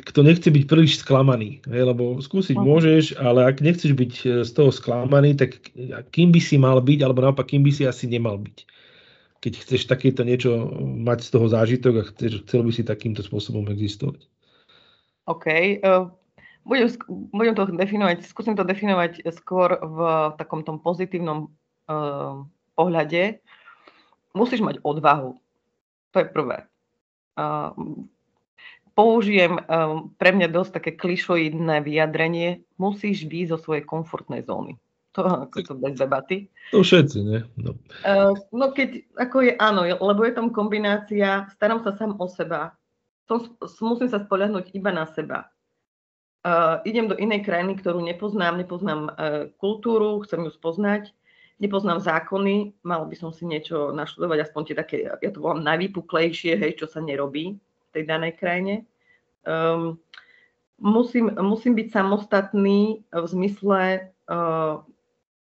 kto 0.00 0.24
nechce 0.24 0.48
byť 0.48 0.64
príliš 0.64 1.04
sklamaný, 1.04 1.60
hej, 1.68 1.82
lebo 1.84 2.20
skúsiť 2.20 2.56
okay. 2.56 2.64
môžeš, 2.64 3.04
ale 3.20 3.44
ak 3.48 3.64
nechceš 3.64 3.92
byť 3.96 4.12
e, 4.24 4.26
z 4.44 4.50
toho 4.52 4.68
sklamaný, 4.68 5.36
tak 5.36 5.60
kým 6.12 6.32
by 6.32 6.40
si 6.40 6.56
mal 6.60 6.80
byť, 6.80 6.98
alebo 7.00 7.24
naopak 7.24 7.52
kým 7.52 7.64
by 7.64 7.72
si 7.72 7.88
asi 7.88 8.08
nemal 8.08 8.36
byť. 8.40 8.58
Keď 9.40 9.52
chceš 9.64 9.88
takéto 9.88 10.20
niečo 10.20 10.68
mať 10.84 11.24
z 11.24 11.30
toho 11.32 11.46
zážitok 11.48 11.94
a 11.96 12.04
chceš, 12.12 12.44
chcel 12.44 12.60
by 12.60 12.72
si 12.76 12.84
takýmto 12.84 13.24
spôsobom 13.24 13.64
existovať. 13.72 14.28
OK. 15.24 15.46
Uh, 15.80 16.12
budem, 16.64 16.88
budem 17.32 17.54
to 17.56 17.64
definovať, 17.72 18.24
skúsim 18.26 18.54
to 18.56 18.64
definovať 18.64 19.24
skôr 19.32 19.80
v 19.80 19.98
takom 20.36 20.62
tom 20.62 20.80
pozitívnom 20.80 21.48
uh, 21.88 22.44
pohľade. 22.76 23.40
Musíš 24.36 24.62
mať 24.62 24.78
odvahu. 24.84 25.36
To 26.14 26.16
je 26.20 26.26
prvé. 26.30 26.66
Uh, 27.34 27.72
použijem 28.94 29.58
uh, 29.58 30.06
pre 30.20 30.30
mňa 30.36 30.48
dosť 30.50 30.70
také 30.82 30.90
klišoidné 30.94 31.82
vyjadrenie. 31.82 32.62
Musíš 32.76 33.26
výjsť 33.26 33.50
zo 33.56 33.58
svojej 33.58 33.84
komfortnej 33.86 34.44
zóny. 34.44 34.76
To 35.18 35.26
ako 35.26 35.66
to 35.66 35.74
bez 35.74 35.98
debaty. 35.98 36.46
To 36.70 36.86
všetci, 36.86 37.18
nie? 37.26 37.42
No. 37.58 37.74
Uh, 38.06 38.38
no 38.54 38.70
keď, 38.70 39.02
ako 39.18 39.42
je 39.42 39.52
áno, 39.58 39.82
lebo 39.82 40.22
je 40.22 40.32
tam 40.38 40.54
kombinácia, 40.54 41.50
starám 41.58 41.82
sa 41.82 41.98
sám 41.98 42.14
o 42.22 42.30
seba, 42.30 42.78
som, 43.26 43.42
musím 43.82 44.06
sa 44.06 44.22
spoľahnúť 44.22 44.70
iba 44.70 44.94
na 44.94 45.10
seba 45.10 45.50
Uh, 46.40 46.80
idem 46.88 47.04
do 47.04 47.20
inej 47.20 47.44
krajiny, 47.44 47.76
ktorú 47.76 48.00
nepoznám, 48.00 48.56
nepoznám 48.56 49.12
uh, 49.12 49.52
kultúru, 49.60 50.24
chcem 50.24 50.40
ju 50.40 50.48
spoznať, 50.48 51.12
nepoznám 51.60 52.00
zákony, 52.00 52.72
mal 52.80 53.04
by 53.04 53.12
som 53.12 53.28
si 53.28 53.44
niečo 53.44 53.92
naštudovať, 53.92 54.48
aspoň 54.48 54.62
tie 54.64 54.76
také, 54.76 54.96
ja 55.04 55.30
to 55.36 55.44
volám 55.44 55.60
najvypuklejšie, 55.68 56.56
hej, 56.56 56.80
čo 56.80 56.88
sa 56.88 57.04
nerobí 57.04 57.60
v 57.60 57.90
tej 57.92 58.08
danej 58.08 58.40
krajine. 58.40 58.88
Um, 59.44 60.00
musím, 60.80 61.28
musím 61.36 61.76
byť 61.76 61.92
samostatný 61.92 63.04
v 63.12 63.26
zmysle, 63.28 64.08
uh, 64.32 64.80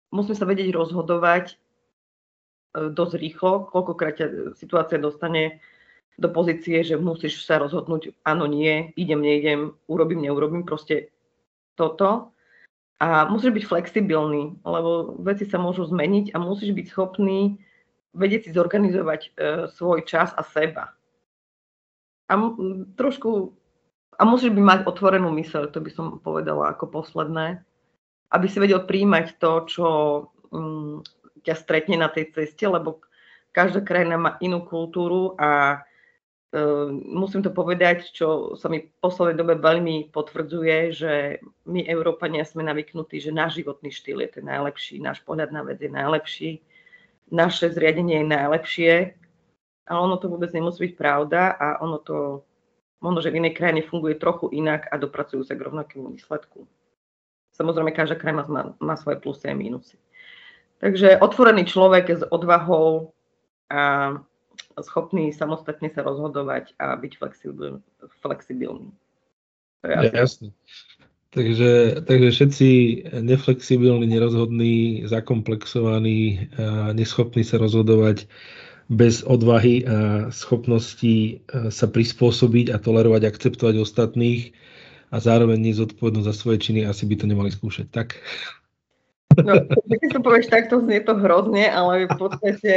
musím 0.09 0.34
sa 0.34 0.49
vedieť 0.49 0.73
rozhodovať 0.73 1.61
uh, 2.73 2.89
dosť 2.89 3.21
rýchlo, 3.21 3.69
koľkokrát 3.69 4.17
ťa 4.17 4.27
situácia 4.57 4.97
dostane 4.97 5.61
do 6.18 6.28
pozície, 6.30 6.84
že 6.84 6.99
musíš 6.99 7.43
sa 7.45 7.59
rozhodnúť, 7.62 8.16
áno, 8.26 8.45
nie, 8.45 8.91
idem, 8.95 9.22
neidem, 9.22 9.62
urobím, 9.88 10.26
neurobím, 10.26 10.64
proste 10.68 11.12
toto. 11.76 12.32
A 13.01 13.26
musíš 13.26 13.57
byť 13.57 13.66
flexibilný, 13.66 14.62
lebo 14.62 15.18
veci 15.26 15.49
sa 15.49 15.57
môžu 15.57 15.89
zmeniť 15.89 16.34
a 16.34 16.38
musíš 16.38 16.78
byť 16.78 16.86
schopný 16.93 17.57
vedieť 18.12 18.47
si 18.47 18.51
zorganizovať 18.51 19.22
e, 19.24 19.30
svoj 19.72 20.03
čas 20.03 20.36
a 20.36 20.43
seba. 20.43 20.91
A 22.28 22.34
m, 22.36 22.88
trošku, 22.95 23.55
a 24.20 24.24
musíš 24.28 24.51
by 24.51 24.62
mať 24.62 24.80
otvorenú 24.88 25.32
myseľ, 25.32 25.72
to 25.72 25.80
by 25.80 25.91
som 25.91 26.20
povedala 26.20 26.76
ako 26.76 26.91
posledné, 26.91 27.64
aby 28.32 28.45
si 28.47 28.57
vedel 28.59 28.84
príjmať 28.84 29.39
to, 29.39 29.51
čo 29.68 29.88
m, 30.51 31.03
ťa 31.43 31.55
stretne 31.55 31.99
na 31.99 32.12
tej 32.12 32.32
ceste, 32.36 32.68
lebo 32.68 33.03
každá 33.55 33.84
krajina 33.84 34.16
má 34.20 34.32
inú 34.43 34.64
kultúru 34.64 35.36
a 35.39 35.82
musím 37.07 37.41
to 37.47 37.51
povedať, 37.51 38.11
čo 38.11 38.59
sa 38.59 38.67
mi 38.67 38.83
v 38.83 38.91
poslednej 38.99 39.39
dobe 39.39 39.55
veľmi 39.55 40.11
potvrdzuje, 40.11 40.77
že 40.91 41.13
my, 41.63 41.87
Európania, 41.87 42.43
sme 42.43 42.67
navyknutí, 42.67 43.23
že 43.23 43.31
náš 43.31 43.63
životný 43.63 43.87
štýl 43.87 44.19
je 44.27 44.39
ten 44.39 44.45
najlepší, 44.45 44.99
náš 44.99 45.23
pohľad 45.23 45.55
na 45.55 45.63
vec 45.63 45.79
je 45.79 45.87
najlepší, 45.87 46.59
naše 47.31 47.71
zriadenie 47.71 48.23
je 48.23 48.27
najlepšie, 48.27 48.93
ale 49.87 49.99
ono 50.03 50.19
to 50.19 50.27
vôbec 50.27 50.51
nemusí 50.51 50.91
byť 50.91 50.93
pravda 50.99 51.55
a 51.55 51.79
ono 51.79 52.03
to, 52.03 52.43
možno, 52.99 53.23
že 53.23 53.31
v 53.31 53.39
inej 53.39 53.55
krajine 53.55 53.87
funguje 53.87 54.19
trochu 54.19 54.51
inak 54.51 54.91
a 54.91 54.99
dopracujú 54.99 55.47
sa 55.47 55.55
k 55.55 55.63
rovnakému 55.71 56.11
výsledku. 56.11 56.67
Samozrejme, 57.55 57.95
každá 57.95 58.19
krajina 58.19 58.43
má, 58.51 58.75
má 58.75 58.95
svoje 58.99 59.23
plusy 59.23 59.47
a 59.47 59.55
mínusy. 59.55 59.95
Takže 60.83 61.21
otvorený 61.23 61.63
človek 61.63 62.05
s 62.11 62.23
odvahou 62.27 63.15
a 63.71 64.15
schopný 64.80 65.36
samostatne 65.36 65.91
sa 65.91 66.07
rozhodovať 66.07 66.72
a 66.80 66.95
byť 66.95 67.11
flexibil, 67.19 67.84
flexibilný. 68.24 68.95
Jasne. 69.84 70.55
Takže, 71.32 72.03
takže 72.03 72.30
všetci 72.32 72.67
neflexibilní, 73.24 74.03
nerozhodní, 74.03 75.07
zakomplexovaní, 75.07 76.51
neschopní 76.91 77.47
sa 77.47 77.55
rozhodovať 77.55 78.28
bez 78.91 79.24
odvahy 79.24 79.88
a 79.88 80.28
schopnosti 80.36 81.39
sa 81.72 81.88
prispôsobiť 81.88 82.76
a 82.76 82.78
tolerovať, 82.84 83.24
akceptovať 83.24 83.80
ostatných 83.80 84.51
a 85.15 85.24
zároveň 85.24 85.72
nezodpovednosť 85.72 86.28
za 86.28 86.36
svoje 86.36 86.59
činy, 86.67 86.84
asi 86.84 87.07
by 87.07 87.15
to 87.15 87.26
nemali 87.32 87.47
skúšať. 87.47 87.88
Tak. 87.88 88.19
No, 89.39 89.53
keď 89.88 90.09
to 90.11 90.19
povieš 90.19 90.47
takto, 90.51 90.84
znie 90.84 90.99
to 91.03 91.15
hrozne, 91.15 91.71
ale 91.71 92.09
v 92.09 92.15
podstate... 92.19 92.73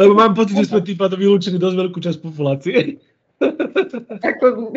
Lebo 0.00 0.16
mám 0.16 0.32
pocit, 0.32 0.56
že 0.56 0.72
sme 0.72 0.80
tým 0.80 0.96
pádom 0.96 1.20
vylúčili 1.20 1.60
dosť 1.60 1.76
veľkú 1.76 1.98
časť 2.00 2.18
populácie. 2.24 2.96
Ako... 4.24 4.72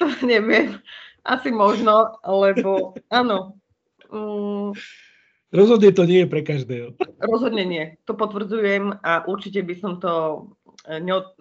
to 0.00 0.04
neviem. 0.24 0.80
Asi 1.24 1.52
možno, 1.52 2.16
lebo 2.24 2.96
áno. 3.12 3.60
Mm, 4.08 4.72
Rozhodne 5.50 5.90
to 5.90 6.06
nie 6.06 6.22
je 6.24 6.28
pre 6.30 6.46
každého. 6.46 6.94
Rozhodne 7.18 7.66
nie. 7.66 7.84
To 8.06 8.14
potvrdzujem 8.14 8.94
a 9.02 9.26
určite 9.26 9.66
by 9.66 9.74
som 9.74 9.98
to 9.98 10.46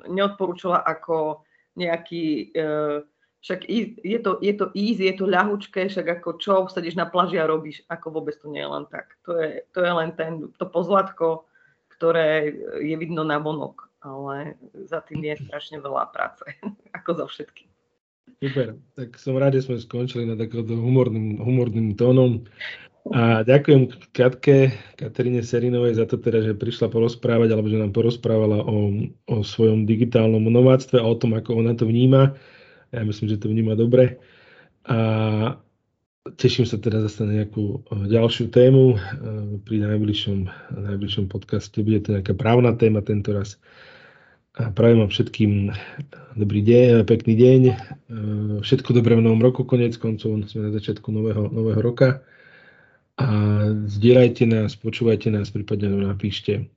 neodporúčala 0.10 0.82
ako 0.82 1.46
nejaký 1.78 2.52
uh, 2.58 3.06
však 3.40 3.72
je 4.04 4.20
to, 4.20 4.36
je 4.44 4.54
to 4.54 4.66
easy, 4.76 5.08
je 5.08 5.16
to 5.16 5.26
ľahučké, 5.28 5.88
však 5.88 6.20
ako 6.20 6.30
čo 6.44 6.68
sedíš 6.68 7.00
na 7.00 7.08
plaži 7.08 7.40
a 7.40 7.48
robíš, 7.48 7.88
ako 7.88 8.20
vôbec 8.20 8.36
to 8.36 8.52
nie 8.52 8.60
je 8.60 8.70
len 8.70 8.86
tak. 8.92 9.16
To 9.24 9.40
je, 9.40 9.64
to 9.72 9.80
je 9.80 9.92
len 9.96 10.12
ten, 10.20 10.52
to 10.60 10.66
pozlatko, 10.68 11.48
ktoré 11.96 12.52
je 12.84 12.96
vidno 13.00 13.24
na 13.24 13.40
vonok, 13.40 13.88
ale 14.04 14.60
za 14.88 15.00
tým 15.08 15.24
je 15.24 15.40
strašne 15.40 15.80
veľa 15.80 16.12
práce, 16.12 16.44
ako 16.98 17.24
za 17.24 17.26
všetkým. 17.32 17.68
Super, 18.40 18.80
tak 18.96 19.20
som 19.20 19.36
rád, 19.36 19.60
že 19.60 19.68
sme 19.68 19.80
skončili 19.80 20.24
na 20.24 20.36
takýmto 20.36 20.76
humorným, 20.76 21.44
humorným 21.44 21.96
tónom. 22.00 22.48
A 23.10 23.42
ďakujem 23.42 23.90
Katke, 24.12 24.76
Katerine 25.00 25.44
Serinovej 25.44 25.98
za 25.98 26.06
to 26.06 26.20
teda, 26.20 26.44
že 26.44 26.54
prišla 26.56 26.92
porozprávať, 26.92 27.52
alebo 27.52 27.72
že 27.72 27.80
nám 27.80 27.96
porozprávala 27.96 28.64
o, 28.64 29.08
o 29.28 29.36
svojom 29.42 29.88
digitálnom 29.88 30.46
nováctve 30.46 31.00
a 31.00 31.08
o 31.08 31.16
tom, 31.16 31.36
ako 31.36 31.64
ona 31.64 31.74
to 31.74 31.88
vníma. 31.88 32.36
Ja 32.90 33.06
myslím, 33.06 33.30
že 33.30 33.38
to 33.38 33.50
vníma 33.50 33.78
dobre. 33.78 34.18
A 34.90 34.98
teším 36.38 36.66
sa 36.66 36.82
teda 36.82 37.06
zase 37.06 37.26
na 37.26 37.44
nejakú 37.44 37.86
eh, 37.86 38.10
ďalšiu 38.10 38.50
tému. 38.50 38.96
Eh, 38.96 39.00
pri 39.62 39.76
najbližšom, 39.86 40.40
najbližšom 40.74 41.26
podcaste 41.30 41.78
bude 41.82 42.02
to 42.06 42.18
nejaká 42.18 42.34
právna 42.34 42.74
téma 42.74 43.06
tento 43.06 43.34
raz. 43.34 43.62
A 44.60 44.74
prajem 44.74 45.06
vám 45.06 45.12
všetkým 45.14 45.72
dobrý 46.36 46.60
deň, 46.66 47.08
pekný 47.08 47.34
deň, 47.38 47.62
všetko 48.60 48.92
dobré 48.92 49.16
v 49.16 49.24
novom 49.24 49.40
roku, 49.40 49.64
konec 49.64 49.96
koncov, 49.96 50.36
sme 50.52 50.68
na 50.68 50.72
začiatku 50.76 51.06
nového, 51.16 51.48
nového 51.48 51.80
roka. 51.80 52.28
A 53.16 53.28
zdieľajte 53.88 54.44
nás, 54.48 54.76
počúvajte 54.76 55.32
nás, 55.32 55.48
prípadne 55.48 55.96
nám 55.96 56.12
napíšte. 56.12 56.68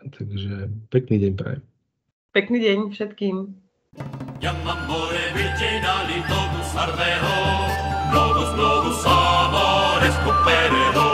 Takže 0.00 0.68
pekný 0.92 1.16
deň 1.24 1.32
prajem. 1.38 1.62
Pekný 2.36 2.58
deň 2.60 2.78
všetkým. 2.92 3.63
Jamamore 4.40 5.24
virginali 5.34 6.18
togus 6.28 6.70
ardeo, 6.76 7.36
novus 8.12 8.50
novus 8.58 9.06
amores 9.06 10.16
cuperero. 10.24 11.13